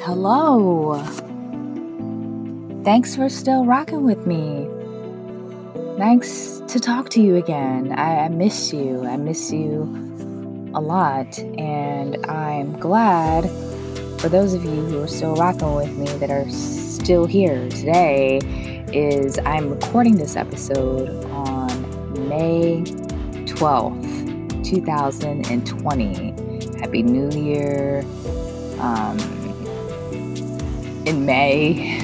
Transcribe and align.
Hello. 0.00 1.02
Thanks 2.84 3.16
for 3.16 3.28
still 3.28 3.64
rocking 3.64 4.04
with 4.04 4.26
me. 4.26 4.68
Nice 5.98 6.60
to 6.68 6.78
talk 6.78 7.08
to 7.10 7.20
you 7.20 7.36
again. 7.36 7.92
I, 7.92 8.20
I 8.20 8.28
miss 8.28 8.72
you. 8.72 9.04
I 9.04 9.16
miss 9.16 9.50
you 9.50 9.82
a 10.74 10.80
lot. 10.80 11.38
And 11.38 12.24
I'm 12.26 12.78
glad 12.78 13.44
for 14.20 14.28
those 14.28 14.54
of 14.54 14.64
you 14.64 14.84
who 14.84 15.02
are 15.02 15.08
still 15.08 15.34
rocking 15.34 15.74
with 15.74 15.96
me 15.96 16.06
that 16.18 16.30
are 16.30 16.48
still 16.50 17.24
here 17.24 17.68
today 17.70 18.38
is 18.92 19.38
I'm 19.40 19.70
recording 19.70 20.16
this 20.16 20.36
episode 20.36 21.24
on 21.26 22.28
May 22.28 22.82
12th, 23.46 24.62
2020. 24.62 26.78
Happy 26.78 27.02
New 27.02 27.30
Year. 27.30 28.04
Um, 28.78 29.35
in 31.06 31.24
May. 31.24 32.02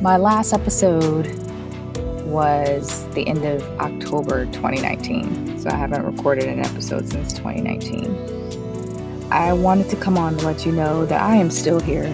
My 0.00 0.16
last 0.16 0.52
episode 0.52 1.26
was 2.24 3.04
the 3.14 3.26
end 3.26 3.44
of 3.44 3.62
October 3.80 4.46
2019, 4.46 5.58
so 5.58 5.68
I 5.68 5.74
haven't 5.74 6.04
recorded 6.04 6.44
an 6.44 6.60
episode 6.60 7.08
since 7.08 7.32
2019. 7.32 8.46
I 9.32 9.52
wanted 9.52 9.90
to 9.90 9.96
come 9.96 10.16
on 10.16 10.36
to 10.36 10.46
let 10.46 10.64
you 10.64 10.70
know 10.70 11.04
that 11.06 11.20
I 11.20 11.34
am 11.34 11.50
still 11.50 11.80
here 11.80 12.04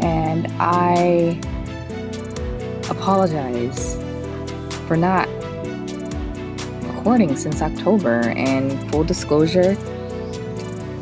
and 0.00 0.46
I 0.58 1.38
apologize 2.88 3.96
for 4.86 4.96
not 4.96 5.28
recording 6.94 7.36
since 7.36 7.60
October. 7.60 8.20
And 8.20 8.90
full 8.90 9.04
disclosure, 9.04 9.76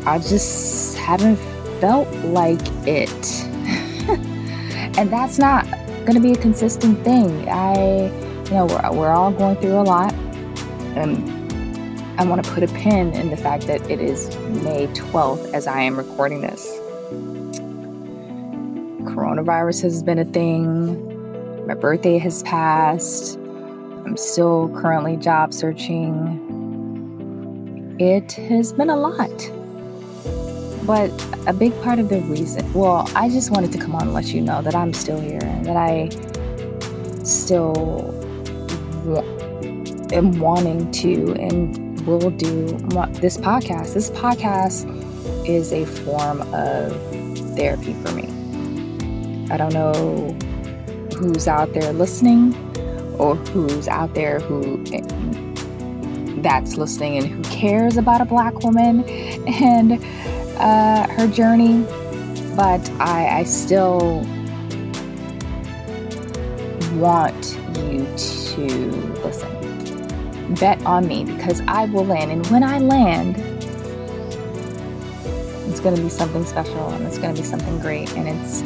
I 0.04 0.18
just 0.18 0.96
haven't 0.96 1.38
felt 1.80 2.09
like 2.25 2.61
it. 2.87 3.45
and 4.99 5.10
that's 5.10 5.38
not 5.38 5.65
going 6.05 6.15
to 6.15 6.21
be 6.21 6.32
a 6.32 6.37
consistent 6.37 7.02
thing. 7.05 7.49
I, 7.49 8.07
you 8.45 8.51
know, 8.51 8.66
we're, 8.66 8.93
we're 8.93 9.10
all 9.10 9.32
going 9.32 9.57
through 9.57 9.79
a 9.79 9.82
lot. 9.82 10.13
And 10.95 11.37
I 12.19 12.24
want 12.24 12.45
to 12.45 12.51
put 12.51 12.63
a 12.63 12.69
pin 12.69 13.13
in 13.13 13.30
the 13.30 13.37
fact 13.37 13.66
that 13.66 13.91
it 13.91 14.01
is 14.01 14.35
May 14.63 14.87
12th 14.88 15.52
as 15.52 15.66
I 15.66 15.82
am 15.82 15.97
recording 15.97 16.41
this. 16.41 16.66
Coronavirus 19.10 19.82
has 19.82 20.02
been 20.02 20.19
a 20.19 20.24
thing. 20.24 21.66
My 21.66 21.74
birthday 21.74 22.19
has 22.19 22.43
passed. 22.45 23.37
I'm 23.37 24.16
still 24.16 24.69
currently 24.80 25.16
job 25.16 25.52
searching. 25.52 26.45
It 27.99 28.32
has 28.32 28.73
been 28.73 28.91
a 28.91 28.97
lot. 28.97 29.55
But 30.87 31.10
a 31.48 31.52
big 31.52 31.79
part 31.82 31.98
of 31.98 32.09
the 32.09 32.20
reason, 32.23 32.73
well, 32.73 33.10
I 33.15 33.29
just 33.29 33.51
wanted 33.51 33.73
to 33.73 33.79
come 33.79 33.95
on 33.95 34.02
and 34.02 34.15
let 34.15 34.26
you 34.26 34.40
know 34.40 34.62
that 34.62 34.74
I'm 34.74 34.92
still 34.92 35.20
here 35.20 35.42
and 35.42 35.66
that 35.66 35.76
I 35.76 36.09
still 37.24 38.15
am 40.12 40.38
wanting 40.38 40.90
to 40.92 41.34
and 41.34 42.07
will 42.07 42.30
do 42.30 42.66
this 43.20 43.37
podcast. 43.37 43.95
This 43.95 44.10
podcast 44.10 44.87
is 45.48 45.73
a 45.73 45.84
form 45.84 46.42
of 46.54 46.92
therapy 47.57 47.92
for 47.95 48.12
me. 48.12 48.29
I 49.51 49.57
don't 49.57 49.73
know 49.73 50.37
who's 51.16 51.48
out 51.48 51.73
there 51.73 51.92
listening 51.92 52.54
or 53.18 53.34
who's 53.37 53.88
out 53.88 54.14
there 54.14 54.40
who 54.40 54.84
eh, 54.92 55.02
that's 56.42 56.76
listening 56.76 57.18
and 57.18 57.26
who 57.26 57.42
cares 57.45 57.96
about 57.96 58.20
a 58.20 58.24
black 58.24 58.60
woman 58.60 59.04
and 59.48 60.04
uh, 60.59 61.09
her 61.15 61.26
journey, 61.26 61.85
but 62.57 62.90
I, 63.01 63.40
I 63.40 63.45
still 63.45 64.21
want 66.94 67.59
you 67.76 68.06
to 68.16 68.66
listen. 69.25 70.54
Bet 70.54 70.84
on 70.86 71.06
me 71.06 71.25
because 71.25 71.60
I 71.66 71.86
will 71.86 72.04
land. 72.04 72.31
And 72.31 72.47
when 72.48 72.62
I 72.62 72.78
land, 72.78 73.36
it's 75.69 75.81
going 75.81 75.97
to 75.97 76.03
be 76.03 76.08
something 76.08 76.44
special 76.44 76.88
and 76.91 77.06
it's 77.06 77.19
going 77.19 77.34
to 77.34 77.41
be 77.41 77.47
something 77.47 77.78
great. 77.81 78.10
And 78.14 78.28
it's 78.28 78.62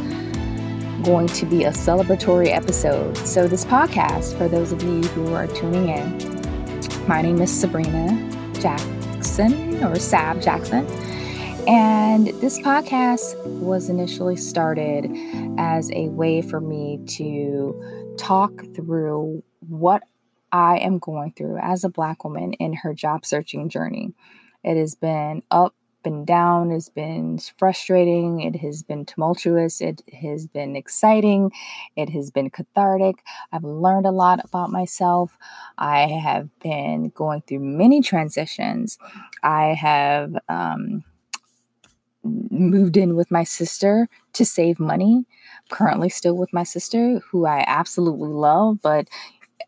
going 1.05 1.27
to 1.29 1.47
be 1.47 1.65
a 1.65 1.71
celebratory 1.71 2.49
episode. 2.49 3.17
So, 3.19 3.49
this 3.49 3.65
podcast, 3.65 4.37
for 4.37 4.49
those 4.49 4.73
of 4.73 4.83
you 4.83 5.03
who 5.03 5.33
are 5.35 5.47
tuning 5.47 5.89
in, 5.89 7.09
my 7.09 7.23
name 7.23 7.41
is 7.41 7.51
Sabrina 7.51 8.53
Jackson 8.61 9.83
or 9.83 9.99
Sab 9.99 10.41
Jackson. 10.43 10.87
And 11.71 12.27
this 12.41 12.59
podcast 12.59 13.37
was 13.47 13.89
initially 13.89 14.35
started 14.35 15.09
as 15.57 15.89
a 15.93 16.09
way 16.09 16.43
for 16.43 16.61
me 16.61 16.99
to 17.11 18.17
talk 18.19 18.65
through 18.75 19.45
what 19.69 20.03
I 20.51 20.79
am 20.79 20.99
going 20.99 21.33
through 21.35 21.59
as 21.59 21.85
a 21.85 21.89
Black 21.89 22.25
woman 22.25 22.55
in 22.55 22.73
her 22.73 22.93
job 22.93 23.25
searching 23.25 23.69
journey. 23.69 24.15
It 24.65 24.77
has 24.79 24.97
been 24.97 25.45
up 25.53 25.77
and 26.05 26.27
down, 26.27 26.73
it's 26.73 26.89
been 26.89 27.39
frustrating, 27.57 28.41
it 28.41 28.57
has 28.57 28.83
been 28.83 29.07
tumultuous, 29.07 29.81
it 29.81 30.03
has 30.21 30.49
been 30.49 30.75
exciting, 30.75 31.53
it 31.95 32.11
has 32.11 32.33
been 32.33 32.51
cathartic. 32.51 33.23
I've 33.53 33.63
learned 33.63 34.07
a 34.07 34.11
lot 34.11 34.45
about 34.45 34.73
myself. 34.73 35.39
I 35.79 36.09
have 36.09 36.49
been 36.59 37.11
going 37.11 37.43
through 37.43 37.61
many 37.61 38.03
transitions. 38.03 38.99
I 39.45 39.75
have, 39.75 40.37
um, 40.49 41.05
moved 42.23 42.97
in 42.97 43.17
with 43.17 43.31
my 43.31 43.45
sister 43.45 44.09
to 44.35 44.45
save 44.45 44.79
money. 44.81 45.27
currently 45.71 46.09
still 46.09 46.37
with 46.37 46.53
my 46.53 46.65
sister, 46.65 47.21
who 47.31 47.47
I 47.47 47.65
absolutely 47.67 48.31
love, 48.31 48.81
but 48.83 49.09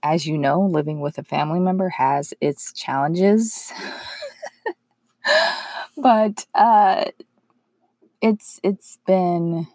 as 0.02 0.26
you 0.26 0.36
know, 0.36 0.60
living 0.60 1.00
with 1.00 1.18
a 1.18 1.22
family 1.22 1.60
member 1.60 1.91
has 1.91 2.34
its 2.41 2.72
challenges. 2.72 3.72
but 5.96 6.46
uh, 6.54 7.04
it's 8.20 8.60
it's 8.62 8.98
been 9.06 9.66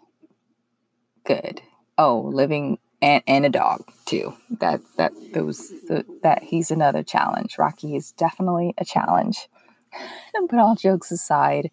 good. 1.24 1.62
Oh, 1.96 2.20
living 2.20 2.78
and, 3.02 3.22
and 3.26 3.46
a 3.46 3.50
dog 3.50 3.84
too. 4.06 4.34
That 4.60 4.80
that 4.96 5.12
those 5.32 5.68
the, 5.88 6.04
that 6.22 6.42
he's 6.44 6.70
another 6.70 7.02
challenge. 7.02 7.56
Rocky 7.58 7.96
is 7.96 8.12
definitely 8.12 8.74
a 8.78 8.84
challenge. 8.84 9.48
but 10.50 10.58
all 10.58 10.74
jokes 10.76 11.10
aside, 11.10 11.70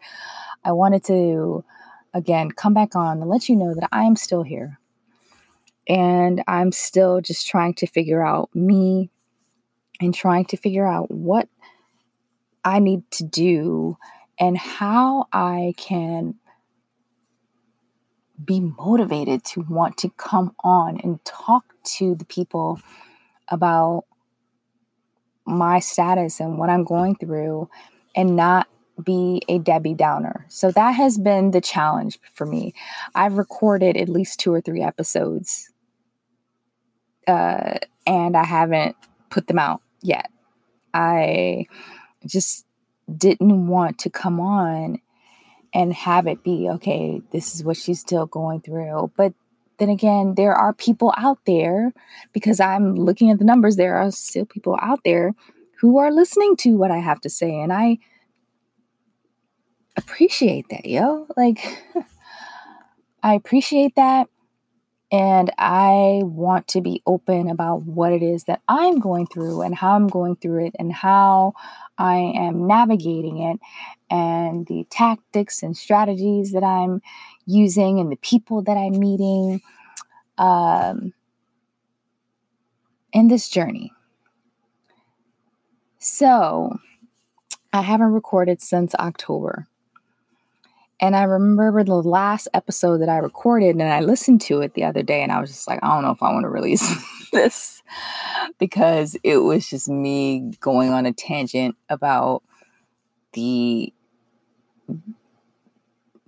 I 0.66 0.72
wanted 0.72 1.04
to, 1.06 1.64
again, 2.14 2.50
come 2.52 2.74
back 2.74 2.96
on 2.96 3.22
and 3.22 3.30
let 3.30 3.48
you 3.48 3.56
know 3.56 3.76
that 3.76 3.88
I 3.92 4.04
am 4.04 4.16
still 4.16 4.44
here. 4.44 4.80
And 5.88 6.44
I'm 6.48 6.72
still 6.72 7.22
just 7.22 7.48
trying 7.48 7.76
to 7.76 7.88
figure 7.88 8.26
out 8.26 8.50
me 8.56 9.12
and 10.02 10.14
trying 10.14 10.46
to 10.46 10.58
figure 10.58 10.88
out 10.88 11.12
what 11.12 11.48
I 12.64 12.80
need 12.80 13.10
to 13.12 13.24
do 13.24 13.98
and 14.40 14.58
how 14.58 15.28
I 15.32 15.76
can 15.78 16.36
be 18.44 18.60
motivated 18.60 19.44
to 19.46 19.62
want 19.70 19.98
to 19.98 20.10
come 20.18 20.54
on 20.64 21.00
and 21.02 21.24
talk 21.24 21.64
to 21.98 22.16
the 22.16 22.26
people 22.26 22.82
about 23.48 24.06
my 25.46 25.80
status 25.80 26.40
and 26.40 26.58
what 26.58 26.70
I'm 26.70 26.84
going 26.84 27.16
through 27.16 27.70
and 28.16 28.36
not 28.36 28.68
be 29.04 29.42
a 29.48 29.60
Debbie 29.60 29.94
Downer. 29.94 30.46
So 30.50 30.72
that 30.72 30.92
has 30.92 31.18
been 31.18 31.52
the 31.52 31.62
challenge 31.62 32.20
for 32.34 32.46
me. 32.46 32.74
I've 33.14 33.38
recorded 33.38 33.98
at 33.98 34.10
least 34.10 34.40
two 34.40 34.54
or 34.54 34.62
three 34.62 34.82
episodes, 34.82 35.72
uh, 37.28 37.80
and 38.08 38.38
I 38.38 38.44
haven't 38.44 38.96
put 39.30 39.48
them 39.48 39.60
out 39.60 39.82
yet. 40.02 40.32
I 40.94 41.66
just 42.26 42.66
didn't 43.14 43.68
want 43.68 44.00
to 44.00 44.10
come 44.10 44.40
on 44.40 45.02
and 45.74 45.94
have 45.94 46.26
it 46.26 46.42
be 46.42 46.70
okay, 46.70 47.22
this 47.32 47.54
is 47.54 47.64
what 47.64 47.76
she's 47.76 48.00
still 48.00 48.26
going 48.26 48.62
through. 48.62 49.12
But 49.18 49.34
then 49.78 49.90
again, 49.90 50.36
there 50.36 50.54
are 50.54 50.72
people 50.74 51.14
out 51.18 51.40
there 51.46 51.92
because 52.32 52.62
I'm 52.62 52.96
looking 52.96 53.30
at 53.30 53.40
the 53.40 53.46
numbers, 53.46 53.76
there 53.76 53.98
are 53.98 54.10
still 54.10 54.46
people 54.46 54.78
out 54.82 55.02
there 55.04 55.34
who 55.82 55.98
are 55.98 56.12
listening 56.12 56.56
to 56.58 56.78
what 56.78 56.92
I 56.92 57.00
have 57.00 57.20
to 57.22 57.30
say. 57.30 57.60
And 57.60 57.74
I, 57.74 57.98
appreciate 59.96 60.70
that, 60.70 60.86
yo. 60.86 61.28
Like, 61.36 61.84
I 63.24 63.34
appreciate 63.34 63.96
that. 63.96 64.28
And 65.12 65.52
I 65.58 66.22
want 66.24 66.68
to 66.70 66.82
be 66.82 67.02
open 67.06 67.50
about 67.50 67.84
what 67.84 68.12
it 68.12 68.24
is 68.24 68.46
that 68.46 68.62
I'm 68.68 69.00
going 69.00 69.28
through 69.28 69.62
and 69.62 69.76
how 69.76 69.96
I'm 69.96 70.08
going 70.08 70.36
through 70.36 70.66
it 70.66 70.76
and 70.80 70.92
how 70.92 71.54
I 71.98 72.16
am 72.18 72.68
navigating 72.68 73.38
it 73.38 73.60
and 74.10 74.66
the 74.68 74.86
tactics 74.90 75.64
and 75.64 75.78
strategies 75.78 76.52
that 76.52 76.64
I'm 76.64 77.02
using 77.46 78.00
and 78.00 78.12
the 78.12 78.18
people 78.18 78.64
that 78.64 78.78
I'm 78.78 79.00
meeting 79.00 79.62
um, 80.38 81.14
in 83.14 83.28
this 83.28 83.48
journey. 83.48 83.94
So, 86.00 86.78
I 87.72 87.82
haven't 87.82 88.14
recorded 88.14 88.62
since 88.62 88.96
October. 88.96 89.68
And 91.02 91.16
I 91.16 91.24
remember 91.24 91.84
the 91.84 91.96
last 91.96 92.48
episode 92.54 93.02
that 93.02 93.10
I 93.10 93.18
recorded 93.18 93.76
and 93.76 93.84
I 93.84 94.00
listened 94.00 94.42
to 94.42 94.62
it 94.62 94.74
the 94.74 94.86
other 94.86 95.04
day 95.04 95.22
and 95.22 95.32
I 95.32 95.42
was 95.42 95.50
just 95.50 95.68
like, 95.68 95.80
I 95.84 95.94
don't 95.94 96.04
know 96.04 96.12
if 96.12 96.24
I 96.24 96.32
want 96.32 96.44
to 96.44 96.50
release 96.50 96.86
this 97.34 97.84
because 98.60 99.18
it 99.24 99.38
was 99.38 99.70
just 99.70 99.90
me 99.90 100.52
going 100.60 100.92
on 100.92 101.06
a 101.06 101.12
tangent 101.12 101.76
about 101.90 102.44
the 103.34 103.94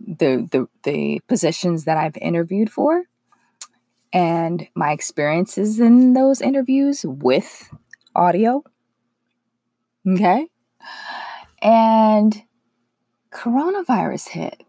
the 0.06 0.48
the, 0.52 0.68
the 0.84 1.22
positions 1.28 1.86
that 1.86 1.98
I've 1.98 2.18
interviewed 2.18 2.69
for 2.69 3.04
and 4.12 4.68
my 4.74 4.92
experiences 4.92 5.80
in 5.80 6.14
those 6.14 6.42
interviews 6.42 7.06
with 7.06 7.69
audio. 8.16 8.64
Okay? 10.08 10.48
And 11.62 12.44
coronavirus 13.38 14.30
hit. 14.30 14.63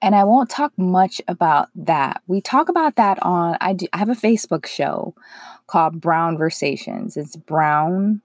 And 0.00 0.14
I 0.14 0.24
won't 0.24 0.48
talk 0.48 0.72
much 0.76 1.20
about 1.28 1.68
that. 1.74 2.22
We 2.26 2.40
talk 2.40 2.68
about 2.68 2.96
that 2.96 3.20
on 3.22 3.56
I 3.60 3.72
do 3.72 3.86
I 3.92 3.98
have 3.98 4.08
a 4.08 4.14
Facebook 4.14 4.66
show 4.66 5.14
called 5.66 6.00
Brown 6.00 6.38
Versations. 6.38 7.16
It's 7.16 7.36
Brown 7.36 8.22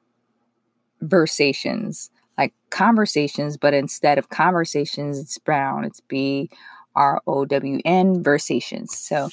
Versations, 1.02 2.10
like 2.38 2.54
conversations, 2.70 3.58
but 3.58 3.74
instead 3.74 4.18
of 4.18 4.30
conversations, 4.30 5.20
it's 5.20 5.38
brown. 5.38 5.84
It's 5.84 6.02
B 6.02 6.50
R 6.96 7.22
O 7.28 7.46
W 7.46 7.80
N 7.86 8.24
Versations. 8.24 8.98
So 8.98 9.30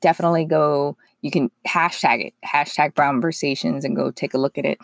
definitely 0.00 0.44
go, 0.44 0.96
you 1.20 1.30
can 1.30 1.50
hashtag 1.66 2.26
it, 2.26 2.34
hashtag 2.44 2.94
Brown 2.94 3.20
and 3.84 3.96
go 3.96 4.10
take 4.10 4.34
a 4.34 4.38
look 4.38 4.58
at 4.58 4.64
it. 4.64 4.78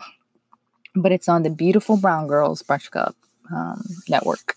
But 0.97 1.13
it's 1.13 1.29
on 1.29 1.43
the 1.43 1.51
Beautiful 1.51 1.97
Brown 1.97 2.27
Girls 2.27 2.63
Brunch 2.63 2.91
Club 2.91 3.15
um, 3.53 3.83
Network 4.09 4.57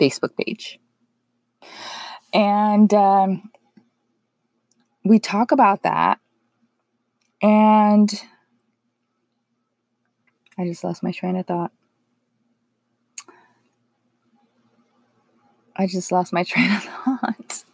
Facebook 0.00 0.36
page. 0.36 0.78
And 2.32 2.92
um, 2.94 3.50
we 5.04 5.18
talk 5.18 5.52
about 5.52 5.82
that. 5.82 6.20
And 7.42 8.10
I 10.58 10.66
just 10.66 10.84
lost 10.84 11.02
my 11.02 11.10
train 11.10 11.36
of 11.36 11.46
thought. 11.46 11.72
I 15.74 15.86
just 15.86 16.12
lost 16.12 16.32
my 16.32 16.44
train 16.44 16.70
of 16.70 16.82
thought. 16.82 17.64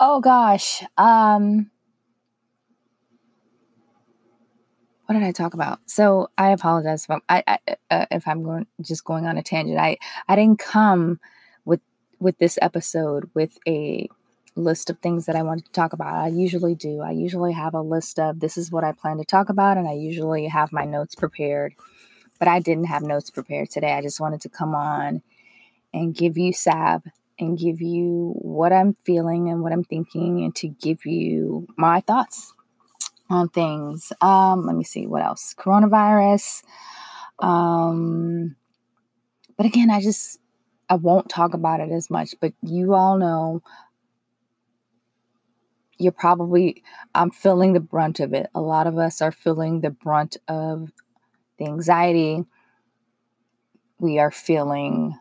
oh 0.00 0.20
gosh. 0.22 0.82
Um 0.96 1.70
what 5.06 5.14
did 5.14 5.22
I 5.22 5.32
talk 5.32 5.54
about? 5.54 5.78
So 5.86 6.30
I 6.36 6.50
apologize 6.50 7.04
if 7.04 7.10
I'm 7.10 7.22
I, 7.28 7.42
I 7.46 7.58
uh, 7.90 8.06
if 8.10 8.26
I'm 8.26 8.42
going 8.42 8.66
just 8.80 9.04
going 9.04 9.26
on 9.26 9.38
a 9.38 9.42
tangent. 9.42 9.78
I 9.78 9.98
I 10.28 10.36
didn't 10.36 10.58
come 10.58 11.20
with 11.64 11.80
with 12.18 12.38
this 12.38 12.58
episode 12.60 13.30
with 13.34 13.58
a 13.66 14.08
list 14.56 14.90
of 14.90 14.98
things 14.98 15.26
that 15.26 15.36
I 15.36 15.42
wanted 15.42 15.66
to 15.66 15.72
talk 15.72 15.92
about. 15.92 16.14
I 16.14 16.28
usually 16.28 16.74
do. 16.74 17.00
I 17.02 17.12
usually 17.12 17.52
have 17.52 17.74
a 17.74 17.82
list 17.82 18.18
of 18.18 18.40
this 18.40 18.56
is 18.56 18.72
what 18.72 18.84
I 18.84 18.92
plan 18.92 19.18
to 19.18 19.24
talk 19.24 19.48
about 19.48 19.76
and 19.76 19.88
I 19.88 19.92
usually 19.92 20.48
have 20.48 20.72
my 20.72 20.84
notes 20.84 21.14
prepared. 21.14 21.74
But 22.38 22.48
I 22.48 22.58
didn't 22.60 22.84
have 22.84 23.02
notes 23.02 23.30
prepared 23.30 23.70
today. 23.70 23.92
I 23.92 24.02
just 24.02 24.20
wanted 24.20 24.40
to 24.42 24.48
come 24.48 24.74
on 24.74 25.22
and 25.94 26.14
give 26.14 26.36
you 26.36 26.52
sab 26.52 27.04
and 27.38 27.58
give 27.58 27.80
you 27.80 28.34
what 28.38 28.72
I'm 28.72 28.94
feeling 29.04 29.48
and 29.48 29.62
what 29.62 29.72
I'm 29.72 29.84
thinking 29.84 30.42
and 30.42 30.54
to 30.56 30.68
give 30.68 31.04
you 31.04 31.66
my 31.76 32.00
thoughts 32.00 32.54
on 33.28 33.48
things. 33.48 34.12
Um, 34.20 34.66
let 34.66 34.76
me 34.76 34.84
see 34.84 35.06
what 35.06 35.22
else. 35.22 35.54
Coronavirus. 35.58 36.62
Um, 37.38 38.56
but 39.56 39.66
again, 39.66 39.90
I 39.90 40.00
just 40.00 40.38
I 40.88 40.94
won't 40.94 41.28
talk 41.28 41.54
about 41.54 41.80
it 41.80 41.90
as 41.90 42.10
much, 42.10 42.34
but 42.40 42.52
you 42.62 42.94
all 42.94 43.18
know 43.18 43.62
you're 45.98 46.12
probably 46.12 46.82
I'm 47.14 47.30
feeling 47.30 47.72
the 47.72 47.80
brunt 47.80 48.20
of 48.20 48.32
it. 48.32 48.48
A 48.54 48.60
lot 48.60 48.86
of 48.86 48.98
us 48.98 49.20
are 49.20 49.32
feeling 49.32 49.80
the 49.80 49.90
brunt 49.90 50.36
of 50.48 50.92
the 51.58 51.66
anxiety. 51.66 52.44
We 53.98 54.18
are 54.18 54.30
feeling 54.30 55.18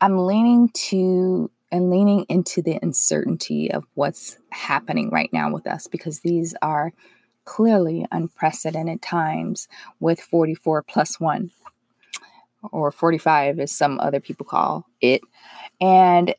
I'm 0.00 0.18
leaning 0.26 0.68
to 0.68 1.50
and 1.70 1.90
leaning 1.90 2.24
into 2.28 2.62
the 2.62 2.78
uncertainty 2.82 3.70
of 3.70 3.84
what's 3.94 4.38
happening 4.50 5.10
right 5.10 5.32
now 5.32 5.52
with 5.52 5.66
us 5.66 5.86
because 5.86 6.20
these 6.20 6.54
are 6.62 6.92
clearly 7.44 8.06
unprecedented 8.12 9.00
times 9.02 9.68
with 10.00 10.20
44 10.20 10.82
plus 10.82 11.18
1 11.18 11.50
or 12.72 12.90
45 12.90 13.60
as 13.60 13.72
some 13.72 13.98
other 14.00 14.20
people 14.20 14.44
call 14.44 14.86
it. 15.00 15.22
And 15.80 16.34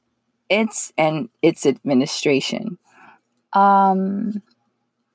it's 0.49 0.91
and 0.97 1.29
its 1.41 1.65
administration. 1.65 2.77
Um 3.53 4.41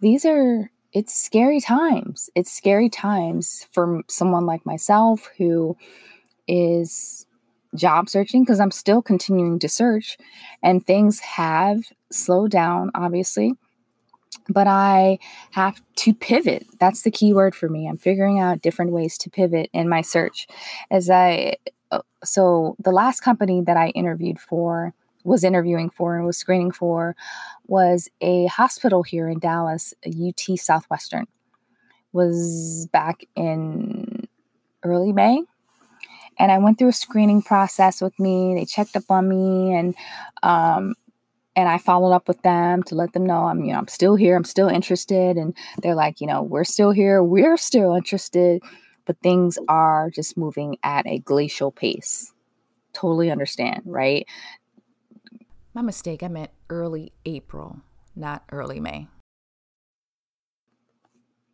these 0.00 0.24
are 0.24 0.70
it's 0.92 1.14
scary 1.14 1.60
times. 1.60 2.30
It's 2.34 2.52
scary 2.52 2.88
times 2.88 3.66
for 3.72 4.02
someone 4.08 4.46
like 4.46 4.64
myself 4.64 5.28
who 5.36 5.76
is 6.46 7.26
job 7.76 8.08
searching 8.08 8.42
because 8.42 8.60
I'm 8.60 8.70
still 8.70 9.02
continuing 9.02 9.58
to 9.60 9.68
search 9.68 10.16
and 10.62 10.84
things 10.84 11.20
have 11.20 11.80
slowed 12.10 12.50
down, 12.50 12.90
obviously. 12.94 13.54
But 14.48 14.66
I 14.66 15.18
have 15.52 15.80
to 15.96 16.12
pivot. 16.12 16.66
That's 16.78 17.02
the 17.02 17.10
key 17.10 17.32
word 17.32 17.54
for 17.54 17.68
me. 17.68 17.86
I'm 17.86 17.96
figuring 17.96 18.40
out 18.40 18.62
different 18.62 18.92
ways 18.92 19.16
to 19.18 19.30
pivot 19.30 19.70
in 19.72 19.88
my 19.88 20.02
search. 20.02 20.46
As 20.90 21.08
I, 21.08 21.54
uh, 21.90 22.02
so 22.22 22.76
the 22.78 22.90
last 22.90 23.20
company 23.20 23.62
that 23.62 23.76
I 23.76 23.88
interviewed 23.90 24.38
for, 24.38 24.92
was 25.24 25.44
interviewing 25.44 25.88
for 25.88 26.16
and 26.16 26.26
was 26.26 26.36
screening 26.36 26.72
for, 26.72 27.16
was 27.66 28.10
a 28.20 28.46
hospital 28.46 29.02
here 29.02 29.28
in 29.28 29.38
Dallas, 29.38 29.94
UT 30.06 30.58
Southwestern. 30.58 31.26
Was 32.12 32.86
back 32.92 33.24
in 33.34 34.28
early 34.82 35.12
May 35.12 35.42
and 36.38 36.50
I 36.52 36.58
went 36.58 36.78
through 36.78 36.88
a 36.88 36.92
screening 36.92 37.42
process 37.42 38.00
with 38.00 38.18
me. 38.18 38.54
They 38.54 38.64
checked 38.64 38.96
up 38.96 39.10
on 39.10 39.28
me 39.28 39.74
and 39.74 39.94
um, 40.42 40.94
and 41.56 41.68
I 41.68 41.78
followed 41.78 42.12
up 42.12 42.26
with 42.26 42.42
them 42.42 42.82
to 42.84 42.94
let 42.94 43.12
them 43.12 43.26
know 43.26 43.44
I'm 43.46 43.64
you 43.64 43.72
know 43.72 43.78
I'm 43.78 43.88
still 43.88 44.16
here. 44.16 44.36
I'm 44.36 44.44
still 44.44 44.68
interested 44.68 45.36
and 45.36 45.56
they're 45.82 45.94
like, 45.94 46.20
you 46.20 46.26
know, 46.26 46.42
we're 46.42 46.64
still 46.64 46.90
here. 46.90 47.22
We're 47.22 47.56
still 47.56 47.94
interested, 47.94 48.62
but 49.04 49.18
things 49.20 49.58
are 49.68 50.10
just 50.10 50.36
moving 50.36 50.78
at 50.82 51.06
a 51.06 51.18
glacial 51.18 51.70
pace. 51.70 52.32
Totally 52.92 53.30
understand, 53.30 53.82
right? 53.84 54.26
My 55.74 55.82
mistake. 55.82 56.22
I 56.22 56.28
meant 56.28 56.50
early 56.70 57.12
April, 57.26 57.80
not 58.14 58.44
early 58.52 58.78
May. 58.78 59.08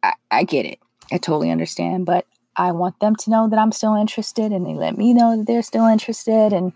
I, 0.03 0.15
I 0.31 0.45
get 0.45 0.67
it. 0.67 0.79
I 1.13 1.19
totally 1.19 1.51
understand, 1.51 2.07
but 2.07 2.27
I 2.57 2.73
want 2.73 3.01
them 3.01 3.17
to 3.17 3.31
know 3.31 3.49
that 3.49 3.59
I'm 3.59 3.73
still 3.73 3.95
interested 3.95 4.53
and 4.53 4.67
they 4.67 4.75
let 4.75 4.97
me 4.97 5.15
know 5.15 5.37
that 5.37 5.47
they're 5.47 5.63
still 5.63 5.87
interested. 5.87 6.53
And, 6.53 6.73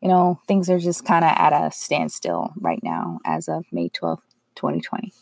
you 0.00 0.08
know, 0.08 0.40
things 0.48 0.70
are 0.70 0.78
just 0.78 1.04
kind 1.04 1.24
of 1.24 1.32
at 1.36 1.52
a 1.52 1.70
standstill 1.70 2.52
right 2.56 2.82
now 2.82 3.20
as 3.24 3.48
of 3.48 3.64
May 3.70 3.88
12th, 3.90 4.22
2020. 4.54 5.12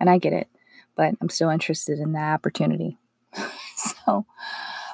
And 0.00 0.08
I 0.08 0.18
get 0.18 0.32
it, 0.32 0.48
but 0.96 1.14
I'm 1.20 1.28
still 1.28 1.50
interested 1.50 1.98
in 1.98 2.12
that 2.12 2.34
opportunity. 2.34 2.98
so, 3.76 4.26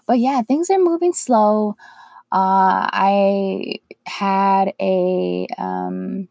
but 0.06 0.18
yeah, 0.18 0.42
things 0.42 0.70
are 0.70 0.78
moving 0.78 1.12
slow. 1.12 1.76
Uh, 2.32 2.88
I 2.92 3.76
had 4.06 4.72
a 4.80 5.46
um, 5.58 6.28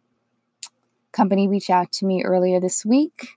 company 1.12 1.48
reach 1.48 1.70
out 1.70 1.92
to 1.94 2.06
me 2.06 2.24
earlier 2.24 2.60
this 2.60 2.86
week 2.86 3.30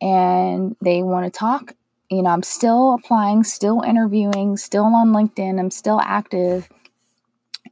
and 0.00 0.76
they 0.82 1.02
want 1.02 1.26
to 1.26 1.38
talk 1.38 1.74
you 2.10 2.22
know, 2.22 2.30
I'm 2.30 2.42
still 2.42 2.94
applying, 2.94 3.44
still 3.44 3.82
interviewing, 3.82 4.56
still 4.56 4.84
on 4.84 5.12
LinkedIn, 5.12 5.60
I'm 5.60 5.70
still 5.70 6.00
active, 6.00 6.68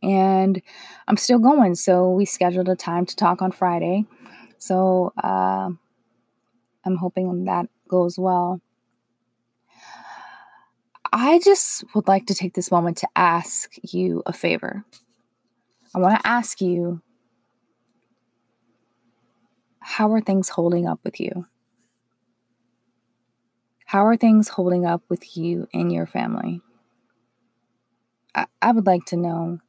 and 0.03 0.63
I'm 1.09 1.17
still 1.17 1.39
going. 1.41 1.75
So 1.75 2.11
we 2.11 2.25
scheduled 2.25 2.69
a 2.69 2.77
time 2.77 3.05
to 3.07 3.17
talk 3.17 3.43
on 3.43 3.51
Friday. 3.51 4.07
So 4.59 5.13
uh, 5.23 5.71
I'm 6.85 6.97
hoping 6.97 7.45
that 7.45 7.69
goes 7.89 8.19
well. 8.19 8.61
I 11.13 11.41
just 11.41 11.85
would 11.95 12.07
like 12.07 12.27
to 12.27 12.35
take 12.35 12.55
this 12.55 12.71
moment 12.71 12.99
to 12.99 13.09
ask 13.17 13.73
you 13.83 14.23
a 14.27 14.33
favor. 14.33 14.85
I 15.95 15.99
want 15.99 16.21
to 16.21 16.27
ask 16.27 16.61
you 16.61 17.01
how 19.81 20.13
are 20.13 20.21
things 20.21 20.51
holding 20.51 20.87
up 20.87 21.01
with 21.03 21.19
you? 21.19 21.47
How 23.89 24.05
are 24.05 24.19
things 24.19 24.51
holding 24.51 24.85
up 24.85 25.01
with 25.09 25.35
you 25.35 25.67
and 25.73 25.91
your 25.91 26.05
family? 26.05 26.61
I, 28.35 28.45
I 28.61 28.73
would 28.73 28.85
like 28.85 29.07
to 29.07 29.17
know. 29.17 29.61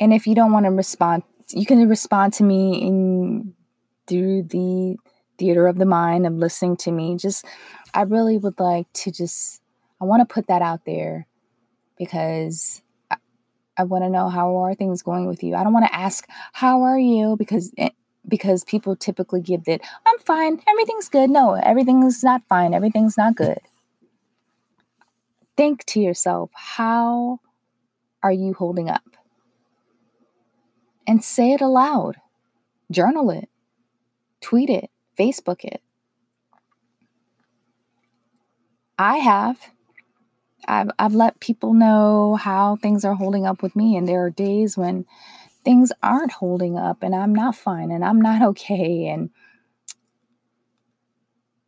And 0.00 0.14
if 0.14 0.26
you 0.26 0.34
don't 0.34 0.52
want 0.52 0.64
to 0.64 0.70
respond, 0.70 1.22
you 1.50 1.66
can 1.66 1.86
respond 1.86 2.32
to 2.34 2.44
me 2.44 2.80
in 2.80 3.52
through 4.06 4.44
the 4.44 4.96
theater 5.36 5.66
of 5.66 5.76
the 5.76 5.84
mind 5.84 6.26
of 6.26 6.32
listening 6.32 6.78
to 6.78 6.90
me. 6.92 7.18
Just 7.18 7.44
I 7.92 8.04
really 8.04 8.38
would 8.38 8.58
like 8.58 8.90
to 8.94 9.12
just 9.12 9.60
I 10.00 10.06
want 10.06 10.26
to 10.26 10.32
put 10.32 10.46
that 10.46 10.62
out 10.62 10.86
there 10.86 11.26
because 11.98 12.80
I, 13.10 13.16
I 13.76 13.84
want 13.84 14.04
to 14.04 14.08
know 14.08 14.30
how 14.30 14.56
are 14.56 14.74
things 14.74 15.02
going 15.02 15.26
with 15.26 15.42
you. 15.42 15.56
I 15.56 15.62
don't 15.62 15.74
want 15.74 15.84
to 15.84 15.94
ask 15.94 16.26
how 16.54 16.84
are 16.84 16.98
you 16.98 17.36
because 17.36 17.70
it, 17.76 17.92
because 18.26 18.64
people 18.64 18.96
typically 18.96 19.40
give 19.40 19.64
that 19.64 19.80
I'm 20.06 20.18
fine, 20.18 20.60
everything's 20.68 21.08
good. 21.08 21.30
No, 21.30 21.54
everything's 21.54 22.22
not 22.22 22.42
fine, 22.48 22.74
everything's 22.74 23.16
not 23.16 23.36
good. 23.36 23.58
Think 25.56 25.84
to 25.86 26.00
yourself, 26.00 26.50
how 26.54 27.40
are 28.22 28.32
you 28.32 28.54
holding 28.54 28.88
up? 28.88 29.16
And 31.06 31.22
say 31.22 31.52
it 31.52 31.60
aloud. 31.60 32.16
Journal 32.90 33.30
it. 33.30 33.48
Tweet 34.40 34.70
it. 34.70 34.90
Facebook 35.18 35.64
it. 35.64 35.80
I 38.98 39.18
have. 39.18 39.58
I've, 40.66 40.90
I've 40.98 41.14
let 41.14 41.40
people 41.40 41.74
know 41.74 42.36
how 42.36 42.76
things 42.76 43.04
are 43.04 43.14
holding 43.14 43.46
up 43.46 43.62
with 43.62 43.76
me. 43.76 43.96
And 43.96 44.08
there 44.08 44.24
are 44.24 44.30
days 44.30 44.76
when 44.76 45.04
things 45.64 45.92
aren't 46.02 46.32
holding 46.32 46.76
up 46.76 47.02
and 47.02 47.14
I'm 47.14 47.34
not 47.34 47.56
fine 47.56 47.90
and 47.90 48.04
I'm 48.04 48.20
not 48.20 48.42
okay. 48.50 49.06
And 49.06 49.30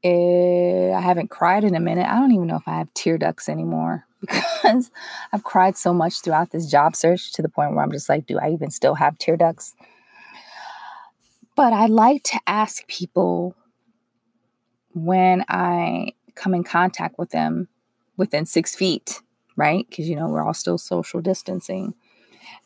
it, 0.03 0.93
I 0.93 1.01
haven't 1.01 1.31
cried 1.31 1.65
in 1.65 1.75
a 1.75 1.81
minute. 1.81 2.07
I 2.07 2.17
don't 2.17 2.33
even 2.33 2.47
know 2.47 2.57
if 2.57 2.69
I 2.69 2.79
have 2.79 2.93
tear 2.95 3.19
ducts 3.19 3.49
anymore 3.49 4.07
because 4.21 4.91
I've 5.33 5.45
cried 5.45 5.77
so 5.77 5.93
much 5.93 6.21
throughout 6.21 6.51
this 6.51 6.71
job 6.71 6.95
search 6.95 7.33
to 7.33 7.43
the 7.43 7.49
point 7.49 7.75
where 7.75 7.83
I'm 7.83 7.93
just 7.93 8.09
like, 8.09 8.27
do 8.27 8.39
I 8.39 8.51
even 8.51 8.71
still 8.71 8.95
have 8.97 9.19
tear 9.19 9.37
ducts? 9.37 9.75
But 11.57 11.73
I 11.73 11.87
like 11.87 12.23
to 12.25 12.41
ask 12.47 12.87
people 12.87 13.57
when 14.93 15.45
I 15.49 16.13
come 16.35 16.55
in 16.55 16.65
contact 16.65 17.19
with 17.19 17.31
them 17.31 17.69
within 18.17 18.45
six 18.45 18.75
feet, 18.75 19.23
right? 19.57 19.87
Because, 19.89 20.09
you 20.09 20.17
know, 20.17 20.29
we're 20.29 20.45
all 20.45 20.55
still 20.55 20.79
social 20.79 21.21
distancing. 21.21 21.95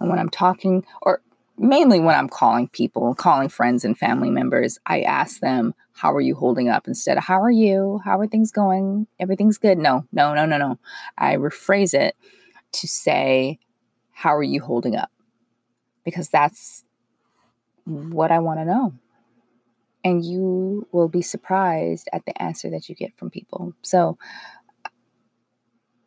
And 0.00 0.09
when 0.09 0.19
I'm 0.19 0.30
talking, 0.30 0.85
or 1.02 1.21
mainly 1.59 2.00
when 2.00 2.16
I'm 2.16 2.28
calling 2.28 2.69
people, 2.69 3.14
calling 3.14 3.49
friends 3.49 3.85
and 3.85 3.97
family 3.97 4.30
members, 4.30 4.78
I 4.87 5.02
ask 5.02 5.40
them, 5.40 5.75
How 5.92 6.12
are 6.12 6.21
you 6.21 6.35
holding 6.35 6.69
up? 6.69 6.88
instead 6.88 7.19
of 7.19 7.25
How 7.25 7.40
are 7.40 7.50
you? 7.50 8.00
How 8.04 8.19
are 8.19 8.26
things 8.26 8.50
going? 8.50 9.07
Everything's 9.19 9.59
good. 9.59 9.78
No, 9.78 10.07
no, 10.12 10.35
no, 10.35 10.47
no, 10.47 10.57
no. 10.57 10.78
I 11.19 11.37
rephrase 11.37 11.95
it 11.95 12.16
to 12.73 12.88
say, 12.88 13.59
How 14.12 14.35
are 14.35 14.42
you 14.42 14.61
holding 14.61 14.97
up? 14.97 15.11
Because 16.04 16.28
that's 16.28 16.85
what 17.85 18.33
I 18.33 18.38
want 18.38 18.61
to 18.61 18.64
know 18.64 18.95
and 20.04 20.25
you 20.25 20.87
will 20.92 21.09
be 21.09 21.23
surprised 21.23 22.09
at 22.12 22.25
the 22.25 22.42
answer 22.42 22.71
that 22.71 22.88
you 22.88 22.95
get 22.95 23.16
from 23.16 23.30
people. 23.30 23.75
So, 23.83 24.19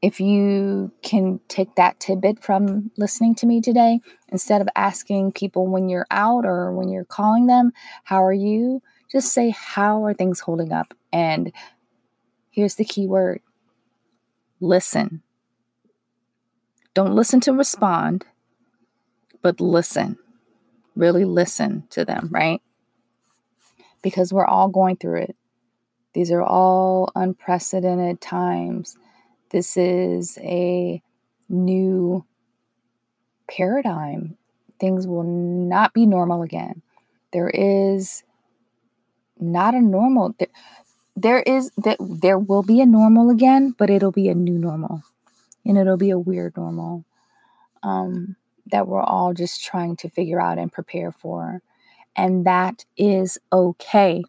if 0.04 0.22
you 0.22 0.92
can 1.02 1.40
take 1.48 1.76
that 1.78 2.00
tidbit 2.00 2.44
from 2.44 2.92
listening 2.98 3.36
to 3.38 3.48
me 3.48 3.62
today, 3.62 4.02
instead 4.30 4.62
of 4.62 4.70
asking 4.76 5.32
people 5.32 5.68
when 5.68 5.90
you're 5.90 6.08
out 6.12 6.46
or 6.46 6.74
when 6.74 6.90
you're 6.90 7.06
calling 7.06 7.48
them, 7.48 7.74
How 8.06 8.24
are 8.24 8.34
you? 8.34 8.84
just 9.12 9.34
say, 9.34 9.52
How 9.52 10.06
are 10.06 10.14
things 10.14 10.42
holding 10.42 10.74
up? 10.74 10.94
And 11.14 11.52
here's 12.52 12.76
the 12.76 12.86
key 12.86 13.08
word 13.08 13.42
listen. 14.62 15.24
Don't 16.94 17.16
listen 17.16 17.40
to 17.42 17.54
respond, 17.54 18.26
but 19.42 19.62
listen. 19.62 20.18
Really 20.96 21.26
listen 21.26 21.86
to 21.92 22.06
them, 22.06 22.30
right? 22.32 22.62
because 24.04 24.34
we're 24.34 24.46
all 24.46 24.68
going 24.70 24.98
through 24.98 25.22
it. 25.22 25.36
These 26.14 26.32
are 26.32 26.44
all 26.44 27.12
unprecedented 27.16 28.22
times. 28.22 28.98
This 29.54 29.78
is 29.78 30.40
a 30.42 31.02
new 31.48 32.26
paradigm. 33.48 34.36
Things 34.80 35.06
will 35.06 35.24
not 35.24 35.94
be 35.94 36.08
normal 36.08 36.42
again. 36.42 36.82
There 37.32 37.52
is 37.54 38.24
not 39.40 39.76
a 39.76 39.80
normal 39.80 40.36
there, 40.40 40.48
there 41.16 41.40
is 41.42 41.72
that 41.78 41.98
there 42.00 42.40
will 42.40 42.64
be 42.64 42.82
a 42.82 42.86
normal 42.88 43.30
again, 43.30 43.76
but 43.78 43.92
it'll 43.92 44.12
be 44.12 44.28
a 44.28 44.34
new 44.34 44.58
normal. 44.58 45.04
And 45.64 45.78
it'll 45.78 45.98
be 45.98 46.10
a 46.10 46.20
weird 46.20 46.58
normal. 46.58 47.06
Um, 47.84 48.36
that 48.66 48.88
we're 48.88 49.04
all 49.04 49.36
just 49.36 49.64
trying 49.64 49.98
to 49.98 50.10
figure 50.10 50.42
out 50.42 50.58
and 50.58 50.72
prepare 50.72 51.12
for. 51.12 51.62
And 52.16 52.44
that 52.48 52.86
is 52.98 53.38
okay. 53.52 54.24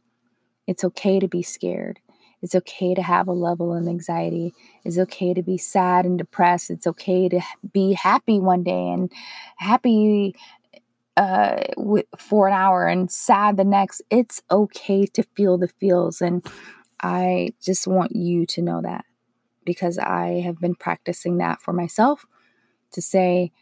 It's 0.66 0.84
okay 0.84 1.18
to 1.18 1.28
be 1.28 1.42
scared. 1.42 2.00
It's 2.44 2.54
okay 2.54 2.92
to 2.92 3.00
have 3.00 3.26
a 3.26 3.32
level 3.32 3.74
of 3.74 3.88
anxiety. 3.88 4.52
It's 4.84 4.98
okay 4.98 5.32
to 5.32 5.42
be 5.42 5.56
sad 5.56 6.04
and 6.04 6.18
depressed. 6.18 6.68
It's 6.68 6.86
okay 6.86 7.26
to 7.30 7.40
be 7.72 7.94
happy 7.94 8.38
one 8.38 8.62
day 8.62 8.90
and 8.90 9.10
happy 9.56 10.36
uh, 11.16 11.62
for 12.18 12.46
an 12.46 12.52
hour 12.52 12.86
and 12.86 13.10
sad 13.10 13.56
the 13.56 13.64
next. 13.64 14.02
It's 14.10 14.42
okay 14.50 15.06
to 15.06 15.22
feel 15.34 15.56
the 15.56 15.68
feels. 15.68 16.20
And 16.20 16.46
I 17.02 17.54
just 17.62 17.86
want 17.86 18.14
you 18.14 18.44
to 18.44 18.60
know 18.60 18.82
that 18.82 19.06
because 19.64 19.96
I 19.96 20.42
have 20.44 20.60
been 20.60 20.74
practicing 20.74 21.38
that 21.38 21.62
for 21.62 21.72
myself 21.72 22.26
to 22.92 23.00
say, 23.00 23.52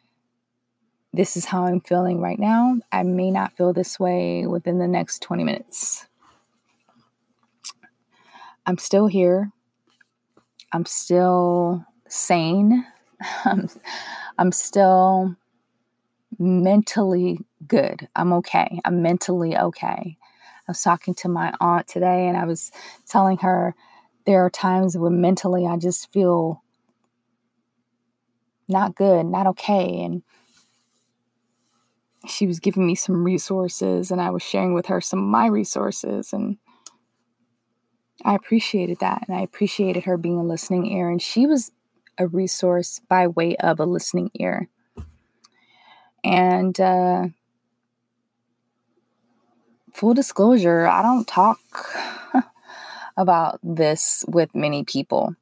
this 1.13 1.37
is 1.37 1.45
how 1.45 1.67
I'm 1.67 1.83
feeling 1.83 2.21
right 2.21 2.39
now. 2.39 2.81
I 2.91 3.05
may 3.05 3.31
not 3.31 3.57
feel 3.57 3.73
this 3.73 4.01
way 4.01 4.45
within 4.45 4.81
the 4.81 4.89
next 4.89 5.23
20 5.23 5.45
minutes. 5.45 6.09
I'm 8.67 8.79
still 8.79 9.07
here. 9.07 9.51
I'm 10.73 10.87
still 10.87 11.85
sane. 12.09 12.87
I'm, 13.45 13.69
I'm 14.39 14.53
still 14.53 15.37
mentally 16.39 17.41
good. 17.67 18.09
I'm 18.17 18.33
okay. 18.35 18.81
I'm 18.85 19.03
mentally 19.03 19.57
okay. 19.57 20.17
I 20.69 20.71
was 20.71 20.83
talking 20.83 21.15
to 21.17 21.29
my 21.29 21.53
aunt 21.61 21.89
today 21.89 22.29
and 22.29 22.37
I 22.37 22.45
was 22.45 22.71
telling 23.09 23.39
her 23.39 23.75
there 24.27 24.45
are 24.45 24.51
times 24.51 24.97
when 24.97 25.21
mentally 25.21 25.67
I 25.67 25.77
just 25.77 26.13
feel 26.13 26.63
not 28.69 28.95
good, 28.95 29.27
not 29.27 29.47
okay. 29.49 30.03
And 30.03 30.23
she 32.29 32.47
was 32.47 32.61
giving 32.61 32.87
me 32.87 32.95
some 32.95 33.25
resources 33.25 34.11
and 34.11 34.21
I 34.21 34.31
was 34.31 34.43
sharing 34.43 34.75
with 34.75 34.87
her 34.87 35.01
some 35.01 35.19
of 35.19 35.25
my 35.25 35.47
resources 35.47 36.33
and 36.33 36.59
I 38.25 38.35
appreciated 38.35 38.99
that 39.01 39.25
and 39.27 39.37
I 39.37 39.43
appreciated 39.43 40.05
her 40.05 40.17
being 40.17 40.39
a 40.39 40.45
listening 40.45 40.87
ear 40.87 41.11
and 41.11 41.21
she 41.21 41.47
was 41.47 41.73
a 42.19 42.27
resource 42.27 43.01
by 43.09 43.27
way 43.27 43.57
of 43.57 43.81
a 43.81 43.87
listening 43.87 44.31
ear. 44.39 44.69
And 46.25 46.79
uh, 46.81 47.29
full 49.93 50.15
disclosure, 50.15 50.87
I 50.87 51.03
don't 51.03 51.27
talk 51.27 51.59
about 53.17 53.59
this 53.63 54.25
with 54.29 54.55
many 54.55 54.85
people. 54.85 55.35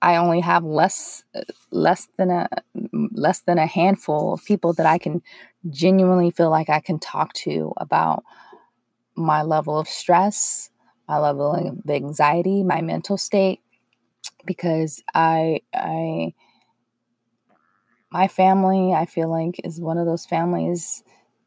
I 0.00 0.16
only 0.16 0.40
have 0.40 0.64
less 0.64 1.24
less 1.70 2.08
than 2.16 2.30
a 2.30 2.48
less 2.92 3.40
than 3.40 3.58
a 3.58 3.66
handful 3.66 4.32
of 4.32 4.44
people 4.44 4.72
that 4.74 4.86
I 4.86 4.96
can 4.96 5.22
genuinely 5.68 6.30
feel 6.30 6.50
like 6.50 6.68
I 6.68 6.80
can 6.80 6.98
talk 7.00 7.32
to 7.44 7.72
about 7.78 8.22
my 9.16 9.42
level 9.42 9.76
of 9.76 9.88
stress, 9.88 10.70
my 11.08 11.18
level 11.18 11.54
of 11.54 11.90
anxiety, 11.90 12.62
my 12.62 12.80
mental 12.82 13.16
state 13.16 13.60
because 14.46 15.02
I 15.14 15.60
I 15.74 16.34
my 18.10 18.28
family 18.28 18.92
I 18.94 19.06
feel 19.06 19.28
like 19.30 19.60
is 19.64 19.80
one 19.80 19.98
of 19.98 20.06
those 20.06 20.26
families 20.26 21.02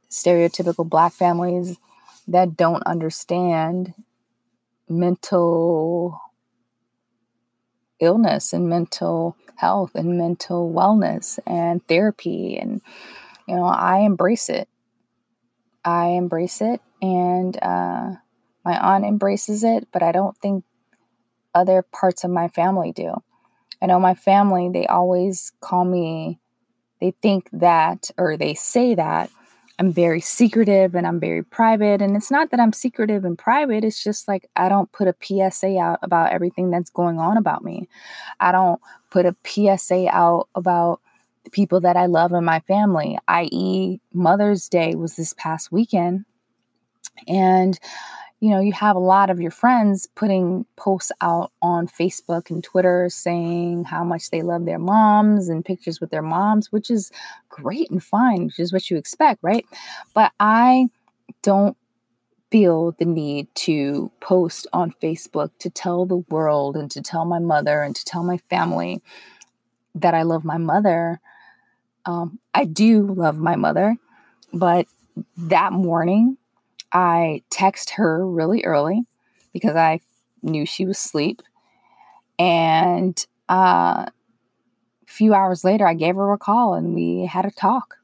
stereotypical 0.10 0.88
black 0.90 1.14
families 1.14 1.78
that 2.28 2.58
don't 2.58 2.84
understand 2.84 3.94
mental 4.90 6.20
illness 8.00 8.54
and 8.54 8.68
mental 8.68 9.36
health 9.56 9.92
and 9.96 10.18
mental 10.18 10.72
wellness 10.74 11.40
and 11.46 11.86
therapy 11.88 12.58
and 12.58 12.82
you 13.48 13.56
know, 13.56 13.66
I 13.66 14.00
embrace 14.00 14.50
it. 14.50 14.68
I 15.84 16.08
embrace 16.10 16.62
it, 16.62 16.80
and 17.02 17.58
uh, 17.62 18.16
my 18.64 18.78
aunt 18.78 19.06
embraces 19.06 19.64
it, 19.64 19.88
but 19.92 20.04
I 20.04 20.12
don't 20.12 20.38
think 20.38 20.64
other 21.54 21.82
parts 21.82 22.24
of 22.24 22.32
my 22.32 22.48
family 22.48 22.92
do. 22.92 23.22
I 23.82 23.88
know 23.88 24.00
my 24.00 24.14
family, 24.14 24.70
they 24.70 24.86
always 24.86 25.52
call 25.60 25.86
me, 25.86 26.40
they 27.00 27.12
think 27.22 27.50
that, 27.52 28.12
or 28.18 28.38
they 28.38 28.54
say 28.54 28.94
that 28.96 29.32
I'm 29.80 29.92
very 29.92 30.22
secretive 30.22 30.94
and 30.94 31.08
I'm 31.08 31.20
very 31.20 31.44
private. 31.44 32.04
And 32.04 32.16
it's 32.16 32.30
not 32.30 32.52
that 32.52 32.60
I'm 32.60 32.74
secretive 32.74 33.26
and 33.26 33.36
private, 33.36 33.84
it's 33.84 34.04
just 34.04 34.28
like 34.28 34.48
I 34.56 34.70
don't 34.70 34.92
put 34.92 35.08
a 35.08 35.16
PSA 35.20 35.80
out 35.80 35.98
about 36.04 36.32
everything 36.32 36.70
that's 36.70 36.92
going 36.92 37.20
on 37.20 37.38
about 37.38 37.64
me. 37.64 37.90
I 38.40 38.52
don't 38.52 38.80
put 39.10 39.26
a 39.26 39.36
PSA 39.44 40.08
out 40.10 40.48
about 40.54 41.02
the 41.44 41.50
people 41.50 41.82
that 41.82 41.98
I 41.98 42.06
love 42.06 42.32
in 42.34 42.46
my 42.46 42.60
family, 42.62 43.18
i.e., 43.28 44.00
Mother's 44.14 44.70
Day 44.70 44.94
was 44.94 45.16
this 45.16 45.34
past 45.34 45.72
weekend. 45.72 46.26
And, 47.28 47.80
you 48.42 48.50
know, 48.50 48.60
you 48.60 48.74
have 48.74 48.96
a 48.96 49.00
lot 49.00 49.30
of 49.30 49.40
your 49.40 49.52
friends 49.52 50.08
putting 50.16 50.66
posts 50.76 51.12
out 51.22 51.52
on 51.62 51.88
Facebook 51.88 52.50
and 52.50 52.64
Twitter 52.64 53.08
saying 53.08 53.84
how 53.84 54.04
much 54.04 54.32
they 54.32 54.42
love 54.42 54.66
their 54.66 54.80
moms 54.80 55.48
and 55.48 55.64
pictures 55.64 56.02
with 56.02 56.10
their 56.10 56.24
moms, 56.24 56.72
which 56.72 56.90
is 56.90 57.12
great 57.50 57.92
and 57.92 58.04
fine, 58.04 58.46
which 58.46 58.60
is 58.60 58.74
what 58.74 58.90
you 58.90 58.98
expect, 58.98 59.44
right? 59.44 59.64
But 60.16 60.32
I 60.40 60.90
don't 61.44 61.78
feel 62.50 62.96
the 62.98 63.06
need 63.06 63.48
to 63.54 64.12
post 64.22 64.66
on 64.74 64.96
Facebook 65.02 65.52
to 65.60 65.70
tell 65.70 66.08
the 66.08 66.24
world 66.30 66.76
and 66.76 66.90
to 66.92 67.02
tell 67.02 67.26
my 67.26 67.40
mother 67.40 67.84
and 67.84 67.96
to 67.96 68.04
tell 68.04 68.24
my 68.24 68.38
family 68.50 69.04
that 69.94 70.16
I 70.16 70.24
love 70.24 70.44
my 70.44 70.58
mother. 70.58 71.22
Um, 72.06 72.40
I 72.56 72.66
do 72.66 73.04
love 73.06 73.38
my 73.38 73.56
mother, 73.56 73.98
but 74.52 74.88
that 75.38 75.74
morning 75.74 76.38
I 76.92 77.44
text 77.50 77.92
her 77.92 78.26
really 78.28 78.64
early 78.64 79.04
because 79.54 79.76
I 79.76 80.02
knew 80.42 80.66
she 80.66 80.86
was 80.86 80.98
asleep. 80.98 81.42
And 82.38 83.24
uh, 83.50 84.06
a 84.08 84.12
few 85.06 85.34
hours 85.34 85.64
later, 85.64 85.88
I 85.88 85.94
gave 85.94 86.16
her 86.16 86.34
a 86.34 86.38
call 86.38 86.74
and 86.74 86.96
we 86.96 87.26
had 87.26 87.46
a 87.46 87.52
talk. 87.52 87.98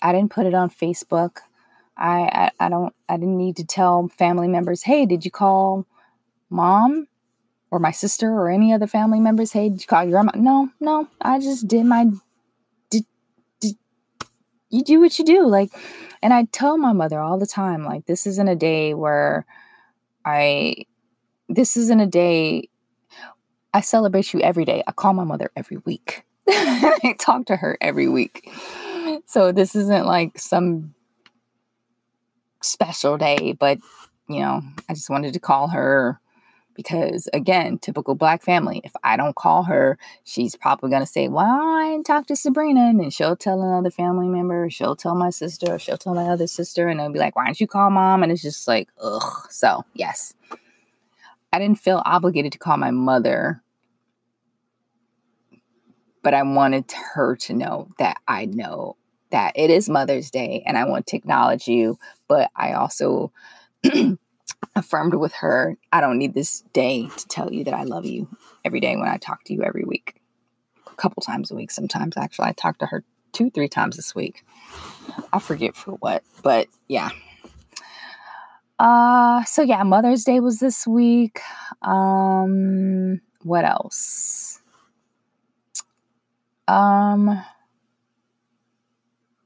I 0.00 0.12
didn't 0.12 0.30
put 0.30 0.46
it 0.46 0.54
on 0.54 0.70
Facebook. 0.70 1.38
I, 1.96 2.50
I, 2.60 2.66
I 2.66 2.68
don't 2.68 2.94
I 3.08 3.16
didn't 3.16 3.36
need 3.36 3.56
to 3.56 3.64
tell 3.64 4.08
family 4.08 4.46
members, 4.48 4.84
hey, 4.84 5.04
did 5.04 5.24
you 5.24 5.30
call 5.30 5.84
mom 6.48 7.08
or 7.70 7.78
my 7.78 7.90
sister 7.90 8.30
or 8.30 8.48
any 8.48 8.72
other 8.72 8.86
family 8.86 9.20
members? 9.20 9.52
Hey, 9.52 9.68
did 9.68 9.80
you 9.80 9.86
call 9.86 10.04
your 10.04 10.12
grandma? 10.12 10.32
No, 10.36 10.70
no. 10.80 11.08
I 11.20 11.40
just 11.40 11.66
did 11.66 11.84
my 11.86 12.06
you 14.70 14.82
do 14.82 15.00
what 15.00 15.18
you 15.18 15.24
do. 15.24 15.46
Like 15.46 15.70
and 16.22 16.34
I 16.34 16.44
tell 16.44 16.76
my 16.78 16.92
mother 16.92 17.20
all 17.20 17.38
the 17.38 17.46
time, 17.46 17.84
like, 17.84 18.06
this 18.06 18.26
isn't 18.26 18.48
a 18.48 18.56
day 18.56 18.94
where 18.94 19.46
I, 20.24 20.86
this 21.48 21.76
isn't 21.76 22.00
a 22.00 22.06
day, 22.06 22.68
I 23.72 23.80
celebrate 23.80 24.32
you 24.32 24.40
every 24.40 24.64
day. 24.64 24.82
I 24.86 24.92
call 24.92 25.12
my 25.12 25.24
mother 25.24 25.50
every 25.54 25.76
week. 25.78 26.24
I 26.48 27.14
talk 27.18 27.46
to 27.46 27.56
her 27.56 27.78
every 27.80 28.08
week. 28.08 28.50
So 29.26 29.52
this 29.52 29.76
isn't 29.76 30.06
like 30.06 30.38
some 30.38 30.94
special 32.62 33.16
day, 33.16 33.52
but, 33.52 33.78
you 34.28 34.40
know, 34.40 34.62
I 34.88 34.94
just 34.94 35.10
wanted 35.10 35.34
to 35.34 35.40
call 35.40 35.68
her 35.68 36.20
because 36.78 37.28
again, 37.32 37.76
typical 37.76 38.14
black 38.14 38.40
family. 38.40 38.80
If 38.84 38.92
I 39.02 39.16
don't 39.16 39.34
call 39.34 39.64
her, 39.64 39.98
she's 40.22 40.54
probably 40.54 40.90
gonna 40.90 41.06
say, 41.06 41.26
"Well, 41.26 41.44
I 41.44 41.90
didn't 41.90 42.06
talk 42.06 42.28
to 42.28 42.36
Sabrina," 42.36 42.82
and 42.82 43.00
then 43.00 43.10
she'll 43.10 43.34
tell 43.34 43.60
another 43.60 43.90
family 43.90 44.28
member, 44.28 44.70
she'll 44.70 44.94
tell 44.94 45.16
my 45.16 45.30
sister, 45.30 45.76
she'll 45.80 45.98
tell 45.98 46.14
my 46.14 46.28
other 46.28 46.46
sister, 46.46 46.86
and 46.86 47.00
they'll 47.00 47.10
be 47.10 47.18
like, 47.18 47.34
"Why 47.34 47.46
don't 47.46 47.60
you 47.60 47.66
call 47.66 47.90
mom?" 47.90 48.22
And 48.22 48.30
it's 48.30 48.42
just 48.42 48.68
like, 48.68 48.90
ugh. 49.02 49.48
So 49.50 49.84
yes, 49.92 50.34
I 51.52 51.58
didn't 51.58 51.80
feel 51.80 52.00
obligated 52.04 52.52
to 52.52 52.58
call 52.58 52.76
my 52.76 52.92
mother, 52.92 53.60
but 56.22 56.32
I 56.32 56.44
wanted 56.44 56.92
her 57.14 57.34
to 57.34 57.54
know 57.54 57.88
that 57.98 58.18
I 58.28 58.44
know 58.44 58.96
that 59.30 59.54
it 59.56 59.68
is 59.68 59.88
Mother's 59.88 60.30
Day, 60.30 60.62
and 60.64 60.78
I 60.78 60.84
want 60.84 61.08
to 61.08 61.16
acknowledge 61.16 61.66
you, 61.66 61.98
but 62.28 62.52
I 62.54 62.74
also 62.74 63.32
affirmed 64.78 65.14
with 65.14 65.34
her, 65.34 65.76
I 65.92 66.00
don't 66.00 66.18
need 66.18 66.34
this 66.34 66.62
day 66.72 67.08
to 67.16 67.28
tell 67.28 67.52
you 67.52 67.64
that 67.64 67.74
I 67.74 67.82
love 67.84 68.06
you 68.06 68.28
every 68.64 68.80
day 68.80 68.96
when 68.96 69.08
I 69.08 69.18
talk 69.18 69.44
to 69.44 69.52
you 69.52 69.62
every 69.62 69.84
week. 69.84 70.20
A 70.86 70.94
couple 70.94 71.22
times 71.22 71.50
a 71.50 71.54
week, 71.54 71.70
sometimes 71.70 72.16
actually. 72.16 72.48
I 72.48 72.52
talked 72.52 72.80
to 72.80 72.86
her 72.86 73.04
two, 73.32 73.50
three 73.50 73.68
times 73.68 73.96
this 73.96 74.14
week. 74.14 74.44
I 75.32 75.38
forget 75.38 75.76
for 75.76 75.92
what, 75.92 76.22
but 76.42 76.68
yeah. 76.88 77.10
Uh 78.78 79.42
so 79.44 79.62
yeah, 79.62 79.82
Mother's 79.82 80.24
Day 80.24 80.40
was 80.40 80.60
this 80.60 80.86
week. 80.86 81.40
Um 81.82 83.20
what 83.42 83.64
else? 83.64 84.60
Um 86.68 87.42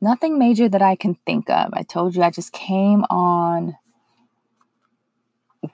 nothing 0.01 0.39
major 0.39 0.69
that 0.69 0.83
I 0.83 0.97
can 0.97 1.15
think 1.27 1.49
of. 1.49 1.71
I 1.73 1.83
told 1.83 2.15
you 2.15 2.23
I 2.23 2.31
just 2.31 2.53
came 2.53 3.05
on 3.09 3.77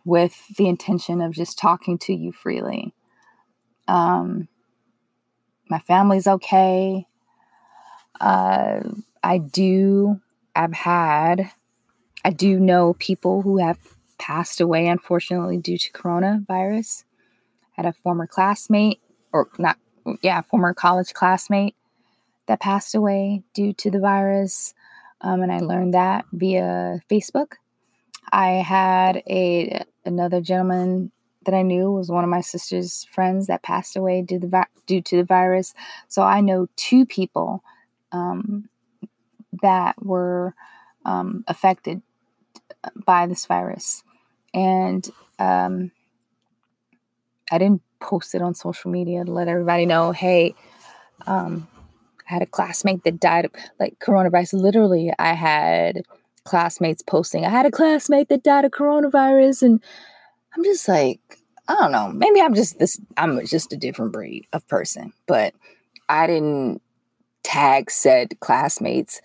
with 0.04 0.46
the 0.56 0.68
intention 0.68 1.20
of 1.20 1.32
just 1.32 1.58
talking 1.58 1.98
to 1.98 2.14
you 2.14 2.32
freely. 2.32 2.94
Um, 3.86 4.48
my 5.68 5.78
family's 5.78 6.26
okay. 6.26 7.06
Uh, 8.20 8.80
I 9.22 9.38
do, 9.38 10.20
I've 10.54 10.72
had, 10.72 11.50
I 12.24 12.30
do 12.30 12.58
know 12.58 12.94
people 12.98 13.42
who 13.42 13.58
have 13.58 13.78
passed 14.18 14.60
away, 14.60 14.88
unfortunately, 14.88 15.56
due 15.58 15.78
to 15.78 15.92
coronavirus. 15.92 17.04
I 17.76 17.82
had 17.82 17.86
a 17.86 17.92
former 17.92 18.26
classmate, 18.26 19.00
or 19.32 19.48
not, 19.58 19.78
yeah, 20.22 20.40
former 20.42 20.74
college 20.74 21.14
classmate 21.14 21.76
that 22.46 22.60
passed 22.60 22.94
away 22.94 23.42
due 23.54 23.72
to 23.74 23.90
the 23.90 24.00
virus. 24.00 24.74
Um, 25.20 25.42
and 25.42 25.52
I 25.52 25.58
learned 25.58 25.94
that 25.94 26.24
via 26.32 27.00
Facebook. 27.10 27.54
I 28.32 28.62
had 28.62 29.22
a 29.28 29.84
another 30.04 30.40
gentleman 30.40 31.12
that 31.44 31.54
I 31.54 31.62
knew 31.62 31.90
was 31.90 32.10
one 32.10 32.24
of 32.24 32.30
my 32.30 32.40
sister's 32.40 33.06
friends 33.10 33.46
that 33.46 33.62
passed 33.62 33.96
away 33.96 34.22
due, 34.22 34.38
the 34.38 34.48
vi- 34.48 34.66
due 34.86 35.00
to 35.02 35.16
the 35.16 35.24
virus. 35.24 35.72
So 36.08 36.22
I 36.22 36.40
know 36.40 36.68
two 36.76 37.06
people 37.06 37.62
um, 38.12 38.68
that 39.62 39.94
were 40.02 40.54
um, 41.04 41.44
affected 41.46 42.02
by 43.06 43.26
this 43.26 43.46
virus. 43.46 44.02
And 44.52 45.08
um, 45.38 45.90
I 47.50 47.58
didn't 47.58 47.82
post 48.00 48.34
it 48.34 48.42
on 48.42 48.54
social 48.54 48.90
media 48.90 49.24
to 49.24 49.32
let 49.32 49.48
everybody 49.48 49.86
know 49.86 50.12
hey, 50.12 50.54
um, 51.26 51.66
I 52.28 52.34
had 52.34 52.42
a 52.42 52.46
classmate 52.46 53.04
that 53.04 53.20
died 53.20 53.46
of 53.46 53.52
like 53.80 53.98
coronavirus. 53.98 54.54
Literally, 54.54 55.12
I 55.18 55.32
had 55.32 56.02
classmates 56.44 57.02
posting, 57.02 57.44
I 57.44 57.50
had 57.50 57.66
a 57.66 57.70
classmate 57.70 58.28
that 58.28 58.42
died 58.42 58.64
of 58.64 58.72
coronavirus. 58.72 59.62
And 59.62 59.82
I'm 60.56 60.64
just 60.64 60.88
like, 60.88 61.20
I 61.68 61.74
don't 61.74 61.92
know. 61.92 62.08
Maybe 62.08 62.40
I'm 62.40 62.54
just 62.54 62.78
this, 62.78 63.00
I'm 63.16 63.44
just 63.46 63.72
a 63.72 63.76
different 63.76 64.12
breed 64.12 64.46
of 64.52 64.66
person. 64.68 65.12
But 65.26 65.54
I 66.08 66.26
didn't 66.26 66.80
tag 67.42 67.90
said 67.90 68.40
classmates, 68.40 69.20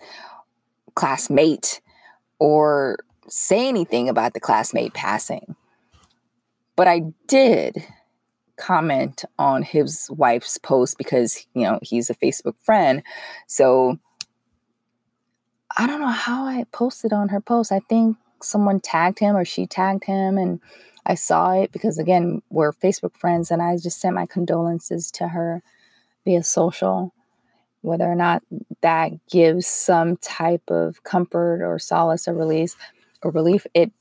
classmate, 0.94 1.80
or 2.38 2.98
say 3.28 3.68
anything 3.68 4.08
about 4.08 4.34
the 4.34 4.40
classmate 4.40 4.94
passing. 4.94 5.56
But 6.76 6.88
I 6.88 7.02
did 7.26 7.84
comment 8.56 9.24
on 9.38 9.62
his 9.62 10.08
wife's 10.10 10.58
post 10.58 10.98
because, 10.98 11.46
you 11.54 11.62
know, 11.62 11.78
he's 11.82 12.10
a 12.10 12.14
Facebook 12.14 12.54
friend. 12.62 13.02
So 13.46 13.98
I 15.76 15.86
don't 15.86 16.00
know 16.00 16.06
how 16.06 16.44
I 16.44 16.64
posted 16.72 17.12
on 17.12 17.30
her 17.30 17.40
post. 17.40 17.72
I 17.72 17.80
think 17.80 18.16
someone 18.42 18.80
tagged 18.80 19.18
him 19.18 19.36
or 19.36 19.44
she 19.44 19.66
tagged 19.66 20.04
him 20.04 20.38
and 20.38 20.60
I 21.06 21.14
saw 21.14 21.52
it 21.52 21.72
because 21.72 21.98
again, 21.98 22.42
we're 22.50 22.72
Facebook 22.72 23.16
friends 23.16 23.50
and 23.50 23.60
I 23.60 23.76
just 23.76 24.00
sent 24.00 24.14
my 24.14 24.26
condolences 24.26 25.10
to 25.12 25.28
her 25.28 25.62
via 26.24 26.42
social. 26.42 27.12
Whether 27.82 28.04
or 28.04 28.14
not 28.14 28.42
that 28.80 29.12
gives 29.28 29.66
some 29.66 30.16
type 30.16 30.70
of 30.70 31.02
comfort 31.04 31.62
or 31.62 31.78
solace 31.78 32.26
or 32.26 32.34
release 32.34 32.76
or 33.22 33.30
relief, 33.30 33.66
it 33.74 33.92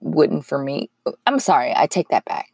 wouldn't 0.00 0.44
for 0.44 0.58
me. 0.58 0.90
I'm 1.26 1.38
sorry, 1.38 1.72
I 1.74 1.86
take 1.86 2.08
that 2.08 2.26
back. 2.26 2.50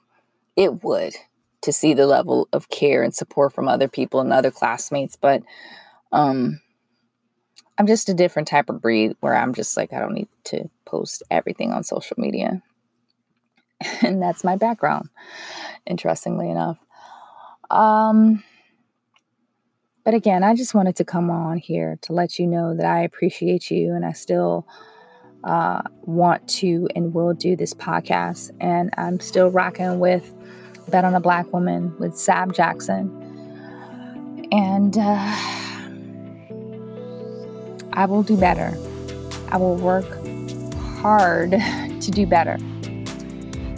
It 0.54 0.84
would 0.84 1.14
to 1.62 1.72
see 1.72 1.94
the 1.94 2.06
level 2.06 2.48
of 2.52 2.68
care 2.68 3.02
and 3.02 3.14
support 3.14 3.52
from 3.52 3.66
other 3.66 3.88
people 3.88 4.20
and 4.20 4.32
other 4.32 4.50
classmates, 4.50 5.16
but 5.16 5.42
um 6.12 6.60
I'm 7.82 7.88
just 7.88 8.08
a 8.08 8.14
different 8.14 8.46
type 8.46 8.70
of 8.70 8.80
breed 8.80 9.16
where 9.18 9.34
I'm 9.34 9.52
just 9.52 9.76
like, 9.76 9.92
I 9.92 9.98
don't 9.98 10.14
need 10.14 10.28
to 10.44 10.70
post 10.84 11.20
everything 11.32 11.72
on 11.72 11.82
social 11.82 12.14
media. 12.16 12.62
And 14.02 14.22
that's 14.22 14.44
my 14.44 14.54
background, 14.54 15.08
interestingly 15.84 16.48
enough. 16.48 16.78
Um, 17.70 18.44
but 20.04 20.14
again, 20.14 20.44
I 20.44 20.54
just 20.54 20.76
wanted 20.76 20.94
to 20.94 21.04
come 21.04 21.28
on 21.28 21.58
here 21.58 21.98
to 22.02 22.12
let 22.12 22.38
you 22.38 22.46
know 22.46 22.76
that 22.76 22.86
I 22.86 23.02
appreciate 23.02 23.68
you 23.68 23.92
and 23.96 24.06
I 24.06 24.12
still 24.12 24.68
uh, 25.42 25.82
want 26.02 26.46
to 26.60 26.86
and 26.94 27.12
will 27.12 27.34
do 27.34 27.56
this 27.56 27.74
podcast. 27.74 28.52
And 28.60 28.90
I'm 28.96 29.18
still 29.18 29.48
rocking 29.50 29.98
with 29.98 30.32
Bet 30.88 31.04
on 31.04 31.16
a 31.16 31.20
Black 31.20 31.52
Woman 31.52 31.98
with 31.98 32.16
Sab 32.16 32.54
Jackson. 32.54 33.10
And, 34.52 34.96
uh, 34.96 35.61
I 37.92 38.06
will 38.06 38.22
do 38.22 38.36
better. 38.36 38.78
I 39.48 39.56
will 39.56 39.76
work 39.76 40.06
hard 41.00 41.50
to 41.52 42.10
do 42.10 42.26
better. 42.26 42.56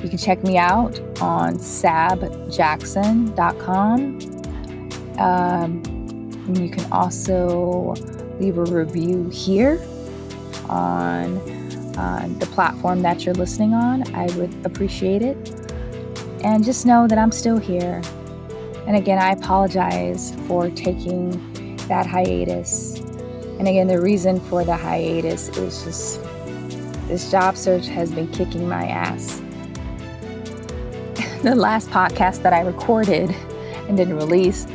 You 0.02 0.10
can 0.10 0.18
check 0.18 0.44
me 0.44 0.58
out 0.58 1.00
on 1.20 1.54
sabjackson.com. 1.54 4.20
Um, 5.18 5.82
you 6.54 6.68
can 6.68 6.92
also 6.92 7.94
leave 8.38 8.58
a 8.58 8.64
review 8.64 9.30
here 9.30 9.82
on 10.68 11.38
uh, 11.96 12.28
the 12.38 12.46
platform 12.46 13.00
that 13.02 13.24
you're 13.24 13.34
listening 13.34 13.72
on. 13.72 14.02
I 14.14 14.26
would 14.36 14.54
appreciate 14.66 15.22
it. 15.22 15.36
And 16.42 16.62
just 16.62 16.84
know 16.84 17.08
that 17.08 17.16
I'm 17.16 17.32
still 17.32 17.56
here. 17.56 18.02
And 18.86 18.96
again, 18.96 19.18
I 19.18 19.30
apologize 19.30 20.34
for 20.46 20.68
taking 20.68 21.76
that 21.88 22.04
hiatus. 22.04 22.93
And 23.58 23.68
again, 23.68 23.86
the 23.86 24.00
reason 24.00 24.40
for 24.40 24.64
the 24.64 24.76
hiatus 24.76 25.48
is 25.56 25.84
just 25.84 26.20
this 27.08 27.30
job 27.30 27.56
search 27.56 27.86
has 27.86 28.10
been 28.10 28.28
kicking 28.28 28.68
my 28.68 28.86
ass. 28.86 29.40
the 31.42 31.54
last 31.54 31.90
podcast 31.90 32.42
that 32.42 32.52
I 32.52 32.60
recorded 32.60 33.30
and 33.88 33.96
didn't 33.96 34.16
release 34.16 34.66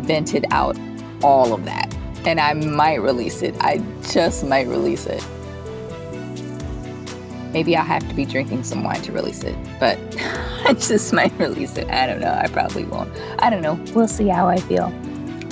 vented 0.00 0.44
out 0.50 0.76
all 1.22 1.54
of 1.54 1.64
that. 1.64 1.94
And 2.26 2.40
I 2.40 2.52
might 2.52 2.96
release 2.96 3.42
it. 3.42 3.54
I 3.60 3.78
just 4.10 4.44
might 4.44 4.66
release 4.66 5.06
it. 5.06 5.24
Maybe 7.52 7.76
I'll 7.76 7.84
have 7.84 8.06
to 8.08 8.14
be 8.14 8.24
drinking 8.24 8.64
some 8.64 8.84
wine 8.84 9.00
to 9.02 9.12
release 9.12 9.42
it, 9.42 9.56
but 9.80 9.98
I 10.66 10.74
just 10.74 11.12
might 11.12 11.36
release 11.38 11.76
it. 11.76 11.88
I 11.88 12.06
don't 12.06 12.20
know. 12.20 12.32
I 12.32 12.48
probably 12.48 12.84
won't. 12.84 13.10
I 13.38 13.50
don't 13.50 13.62
know. 13.62 13.82
We'll 13.94 14.08
see 14.08 14.28
how 14.28 14.46
I 14.46 14.58
feel. 14.58 14.90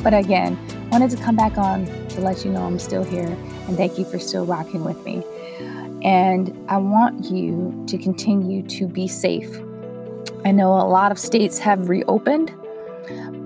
But 0.03 0.15
again, 0.15 0.59
wanted 0.91 1.11
to 1.11 1.17
come 1.17 1.35
back 1.35 1.59
on 1.59 1.87
to 2.19 2.25
let 2.25 2.45
you 2.45 2.51
know 2.51 2.65
I'm 2.65 2.79
still 2.79 3.05
here 3.05 3.27
and 3.67 3.77
thank 3.77 3.99
you 3.99 4.05
for 4.05 4.19
still 4.19 4.45
rocking 4.45 4.85
with 4.85 5.03
me. 5.05 5.23
And 6.03 6.57
I 6.69 6.77
want 6.77 7.25
you 7.25 7.85
to 7.89 7.99
continue 7.99 8.63
to 8.69 8.87
be 8.87 9.09
safe. 9.09 9.61
I 10.45 10.53
know 10.53 10.73
a 10.73 10.87
lot 10.87 11.11
of 11.11 11.19
states 11.19 11.59
have 11.59 11.89
reopened, 11.89 12.55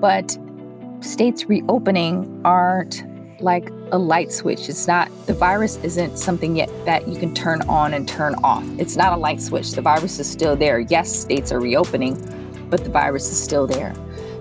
but 0.00 0.36
states 1.00 1.46
reopening 1.46 2.40
aren't 2.44 3.04
like 3.40 3.70
a 3.90 3.98
light 3.98 4.30
switch. 4.32 4.68
It's 4.68 4.86
not, 4.86 5.10
the 5.26 5.34
virus 5.34 5.76
isn't 5.78 6.18
something 6.18 6.56
yet 6.56 6.70
that 6.84 7.08
you 7.08 7.18
can 7.18 7.34
turn 7.34 7.62
on 7.62 7.94
and 7.94 8.08
turn 8.08 8.34
off. 8.44 8.64
It's 8.78 8.96
not 8.96 9.12
a 9.12 9.16
light 9.16 9.40
switch. 9.40 9.72
The 9.72 9.82
virus 9.82 10.18
is 10.18 10.30
still 10.30 10.56
there. 10.56 10.80
Yes, 10.80 11.10
states 11.10 11.50
are 11.52 11.60
reopening, 11.60 12.14
but 12.70 12.84
the 12.84 12.90
virus 12.90 13.30
is 13.30 13.42
still 13.42 13.66
there. 13.66 13.94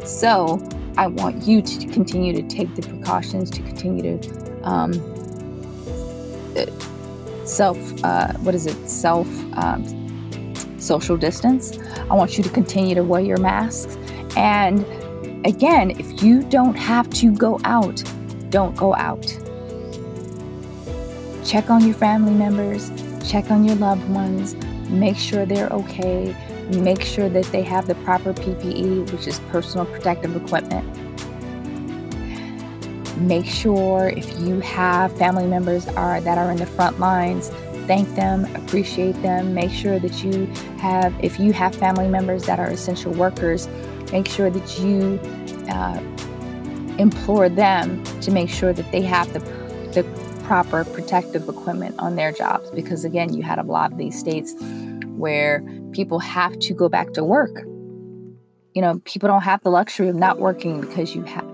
So 0.05 0.57
I 0.97 1.07
want 1.07 1.43
you 1.43 1.61
to 1.61 1.87
continue 1.87 2.33
to 2.33 2.43
take 2.43 2.75
the 2.75 2.81
precautions, 2.81 3.49
to 3.51 3.61
continue 3.61 4.17
to 4.19 4.61
um, 4.63 4.93
self, 7.45 7.77
uh, 8.03 8.33
what 8.39 8.55
is 8.55 8.67
it, 8.67 8.87
self 8.87 9.27
um, 9.53 9.85
social 10.79 11.17
distance. 11.17 11.77
I 12.09 12.15
want 12.15 12.37
you 12.37 12.43
to 12.43 12.49
continue 12.49 12.95
to 12.95 13.03
wear 13.03 13.21
your 13.21 13.37
masks. 13.37 13.97
And 14.35 14.85
again, 15.45 15.91
if 15.91 16.23
you 16.23 16.43
don't 16.43 16.75
have 16.75 17.09
to 17.11 17.31
go 17.31 17.59
out, 17.63 18.03
don't 18.49 18.75
go 18.75 18.95
out. 18.95 19.25
Check 21.45 21.69
on 21.69 21.85
your 21.85 21.95
family 21.95 22.33
members, 22.33 22.91
check 23.29 23.49
on 23.51 23.65
your 23.65 23.75
loved 23.75 24.07
ones, 24.09 24.55
make 24.89 25.17
sure 25.17 25.45
they're 25.45 25.69
okay, 25.69 26.35
make 26.71 27.01
sure 27.01 27.29
that 27.29 27.45
they 27.45 27.61
have 27.63 27.87
the 27.87 27.95
proper 27.95 28.33
PPE, 28.33 29.11
which 29.11 29.27
is 29.27 29.39
personal 29.51 29.85
protective 29.85 30.35
equipment. 30.35 30.87
Make 33.17 33.45
sure 33.45 34.09
if 34.15 34.39
you 34.39 34.59
have 34.61 35.15
family 35.17 35.45
members 35.45 35.87
are 35.89 36.19
that 36.21 36.37
are 36.37 36.49
in 36.51 36.57
the 36.57 36.65
front 36.65 36.99
lines, 36.99 37.49
thank 37.87 38.07
them, 38.15 38.45
appreciate 38.55 39.21
them. 39.21 39.53
Make 39.53 39.71
sure 39.71 39.99
that 39.99 40.23
you 40.23 40.45
have, 40.79 41.13
if 41.23 41.39
you 41.39 41.53
have 41.53 41.75
family 41.75 42.07
members 42.07 42.45
that 42.45 42.59
are 42.59 42.67
essential 42.67 43.11
workers, 43.13 43.67
make 44.11 44.27
sure 44.27 44.49
that 44.49 44.79
you 44.79 45.19
uh, 45.69 46.01
implore 46.97 47.49
them 47.49 48.03
to 48.21 48.31
make 48.31 48.49
sure 48.49 48.73
that 48.73 48.91
they 48.91 49.01
have 49.01 49.31
the, 49.33 49.39
the 49.93 50.03
proper 50.43 50.83
protective 50.83 51.47
equipment 51.47 51.95
on 51.99 52.15
their 52.15 52.31
jobs. 52.31 52.69
Because 52.71 53.05
again, 53.05 53.33
you 53.33 53.43
had 53.43 53.59
a 53.59 53.63
lot 53.63 53.91
of 53.91 53.97
these 53.97 54.17
states 54.17 54.53
where 55.21 55.63
people 55.93 56.19
have 56.19 56.57
to 56.59 56.73
go 56.73 56.89
back 56.89 57.13
to 57.13 57.23
work. 57.23 57.61
You 58.73 58.81
know, 58.81 58.99
people 59.05 59.27
don't 59.27 59.43
have 59.43 59.61
the 59.61 59.69
luxury 59.69 60.09
of 60.09 60.15
not 60.15 60.39
working 60.39 60.81
because 60.81 61.15
you 61.15 61.23
have. 61.23 61.47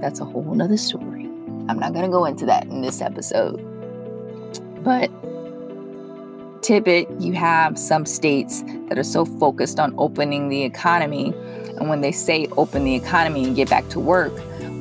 That's 0.00 0.20
a 0.20 0.24
whole 0.24 0.54
nother 0.54 0.78
story. 0.78 1.24
I'm 1.68 1.78
not 1.78 1.92
going 1.92 2.04
to 2.06 2.10
go 2.10 2.24
into 2.24 2.46
that 2.46 2.64
in 2.64 2.80
this 2.80 3.02
episode. 3.02 3.58
But 4.82 5.10
tidbit, 6.62 7.08
you 7.20 7.34
have 7.34 7.78
some 7.78 8.06
states 8.06 8.62
that 8.88 8.98
are 8.98 9.04
so 9.04 9.26
focused 9.26 9.78
on 9.78 9.94
opening 9.98 10.48
the 10.48 10.62
economy 10.62 11.34
and 11.80 11.88
when 11.88 12.02
they 12.02 12.12
say 12.12 12.46
open 12.58 12.84
the 12.84 12.94
economy 12.94 13.44
and 13.44 13.56
get 13.56 13.70
back 13.70 13.88
to 13.88 14.00
work, 14.00 14.32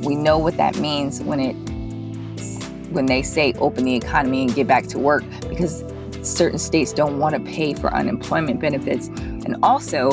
we 0.03 0.15
know 0.15 0.37
what 0.37 0.57
that 0.57 0.77
means 0.77 1.21
when 1.21 1.39
it 1.39 1.53
when 2.91 3.05
they 3.05 3.21
say 3.21 3.53
open 3.53 3.85
the 3.85 3.95
economy 3.95 4.43
and 4.43 4.53
get 4.53 4.67
back 4.67 4.87
to 4.87 4.97
work 4.97 5.23
because 5.47 5.83
certain 6.23 6.59
states 6.59 6.93
don't 6.93 7.19
want 7.19 7.35
to 7.35 7.51
pay 7.51 7.73
for 7.73 7.93
unemployment 7.93 8.59
benefits. 8.59 9.07
And 9.07 9.55
also, 9.63 10.11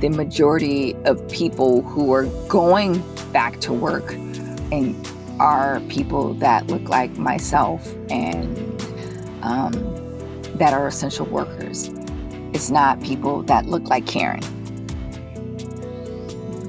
the 0.00 0.08
majority 0.08 0.94
of 1.04 1.26
people 1.28 1.82
who 1.82 2.12
are 2.12 2.24
going 2.48 3.02
back 3.32 3.60
to 3.60 3.72
work 3.72 4.12
and 4.72 4.96
are 5.38 5.80
people 5.88 6.34
that 6.34 6.66
look 6.68 6.88
like 6.88 7.16
myself 7.16 7.94
and 8.10 8.58
um, 9.42 9.72
that 10.54 10.72
are 10.74 10.86
essential 10.86 11.26
workers. 11.26 11.90
It's 12.52 12.70
not 12.70 13.02
people 13.02 13.42
that 13.44 13.66
look 13.66 13.88
like 13.88 14.06
Karen. 14.06 14.40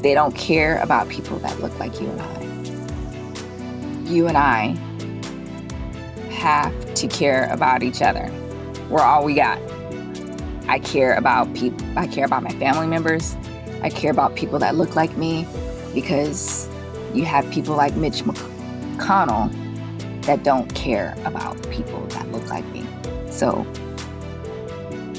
They 0.01 0.13
don't 0.13 0.35
care 0.35 0.77
about 0.77 1.09
people 1.09 1.37
that 1.39 1.59
look 1.59 1.77
like 1.79 1.99
you 1.99 2.07
and 2.07 2.21
I. 2.21 2.41
You 4.09 4.27
and 4.27 4.37
I 4.37 4.75
have 6.31 6.93
to 6.95 7.07
care 7.07 7.49
about 7.51 7.83
each 7.83 8.01
other. 8.01 8.31
We're 8.91 9.03
all 9.03 9.23
we 9.23 9.35
got. 9.35 9.57
I 10.67 10.77
care 10.79 11.13
about 11.13 11.53
people. 11.53 11.87
I 11.97 12.07
care 12.07 12.25
about 12.25 12.43
my 12.43 12.51
family 12.55 12.87
members. 12.87 13.37
I 13.81 13.89
care 13.89 14.11
about 14.11 14.35
people 14.35 14.59
that 14.59 14.75
look 14.75 14.97
like 14.97 15.15
me 15.15 15.47
because 15.93 16.67
you 17.13 17.23
have 17.23 17.49
people 17.51 17.77
like 17.77 17.95
Mitch 17.95 18.23
McConnell 18.23 19.49
that 20.23 20.43
don't 20.43 20.75
care 20.75 21.15
about 21.23 21.57
people 21.71 22.05
that 22.07 22.29
look 22.33 22.45
like 22.49 22.65
me. 22.67 22.85
So, 23.29 23.65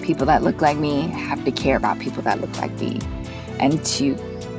people 0.02 0.26
that 0.26 0.42
look 0.42 0.61
like 0.61 0.76
me 0.76 1.08
have 1.08 1.42
to 1.46 1.50
care 1.50 1.78
about 1.78 1.98
people 1.98 2.22
that 2.24 2.42
look 2.42 2.54
like 2.58 2.72
me 2.78 3.00
and 3.58 3.82
to 3.87 4.14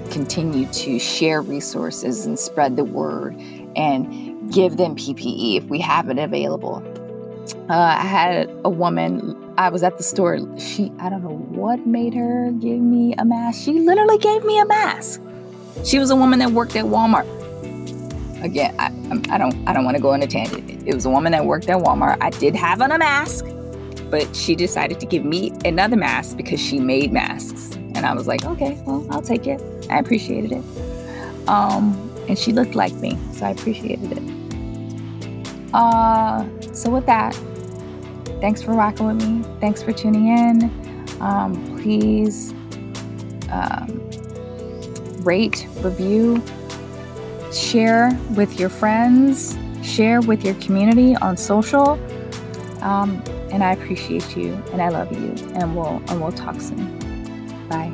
continue 0.09 0.65
to 0.73 0.97
share 0.97 1.43
resources 1.43 2.25
and 2.25 2.39
spread 2.39 2.77
the 2.77 2.83
word 2.83 3.35
and 3.75 4.51
give 4.51 4.77
them 4.77 4.95
PPE 4.95 5.57
if 5.57 5.65
we 5.65 5.79
have 5.79 6.09
it 6.09 6.17
available. 6.17 6.83
Uh, 7.69 7.97
I 7.99 8.05
had 8.05 8.49
a 8.63 8.69
woman, 8.69 9.37
I 9.57 9.69
was 9.69 9.83
at 9.83 9.97
the 9.97 10.03
store. 10.03 10.39
She, 10.57 10.91
I 10.99 11.09
don't 11.09 11.23
know 11.23 11.37
what 11.57 11.85
made 11.85 12.13
her 12.13 12.51
give 12.51 12.79
me 12.79 13.13
a 13.17 13.25
mask. 13.25 13.63
She 13.63 13.79
literally 13.79 14.17
gave 14.17 14.43
me 14.43 14.59
a 14.59 14.65
mask. 14.65 15.21
She 15.83 15.99
was 15.99 16.09
a 16.09 16.15
woman 16.15 16.39
that 16.39 16.51
worked 16.51 16.75
at 16.75 16.85
Walmart. 16.85 17.27
Again, 18.43 18.75
I, 18.79 18.87
I 19.33 19.37
don't, 19.37 19.67
I 19.67 19.73
don't 19.73 19.85
want 19.85 19.95
to 19.95 20.03
go 20.03 20.11
on 20.11 20.21
a 20.21 20.27
tangent. 20.27 20.87
It 20.87 20.93
was 20.93 21.05
a 21.05 21.09
woman 21.09 21.31
that 21.31 21.45
worked 21.45 21.69
at 21.69 21.77
Walmart. 21.77 22.17
I 22.21 22.29
did 22.29 22.55
have 22.55 22.81
on 22.81 22.91
a 22.91 22.97
mask, 22.97 23.45
but 24.09 24.35
she 24.35 24.55
decided 24.55 24.99
to 24.99 25.05
give 25.05 25.23
me 25.23 25.53
another 25.65 25.95
mask 25.95 26.37
because 26.37 26.59
she 26.59 26.79
made 26.79 27.13
masks. 27.13 27.75
And 27.75 28.05
I 28.05 28.13
was 28.13 28.27
like, 28.27 28.43
okay, 28.45 28.81
well, 28.85 29.05
I'll 29.11 29.21
take 29.21 29.47
it. 29.47 29.61
I 29.89 29.99
appreciated 29.99 30.51
it. 30.51 31.47
Um, 31.47 32.11
and 32.27 32.37
she 32.37 32.51
looked 32.51 32.75
like 32.75 32.93
me, 32.95 33.17
so 33.33 33.45
I 33.45 33.51
appreciated 33.51 34.11
it. 34.11 34.23
Uh, 35.73 36.45
so 36.73 36.89
with 36.89 37.05
that, 37.05 37.33
thanks 38.41 38.61
for 38.61 38.73
rocking 38.73 39.07
with 39.07 39.27
me. 39.27 39.43
Thanks 39.59 39.81
for 39.81 39.93
tuning 39.93 40.27
in. 40.27 40.71
Um, 41.21 41.53
please 41.81 42.53
um, 43.51 44.01
rate, 45.23 45.67
review, 45.77 46.43
share 47.53 48.17
with 48.35 48.59
your 48.59 48.69
friends, 48.69 49.57
share 49.83 50.21
with 50.21 50.43
your 50.43 50.55
community 50.55 51.15
on 51.17 51.37
social. 51.37 51.99
Um, 52.81 53.23
and 53.51 53.63
I 53.63 53.73
appreciate 53.73 54.35
you, 54.35 54.53
and 54.73 54.81
I 54.81 54.89
love 54.89 55.11
you, 55.11 55.35
and 55.53 55.75
we'll 55.75 56.01
and 56.07 56.19
we'll 56.19 56.31
talk 56.31 56.59
soon. 56.59 56.97
Bye. 57.69 57.93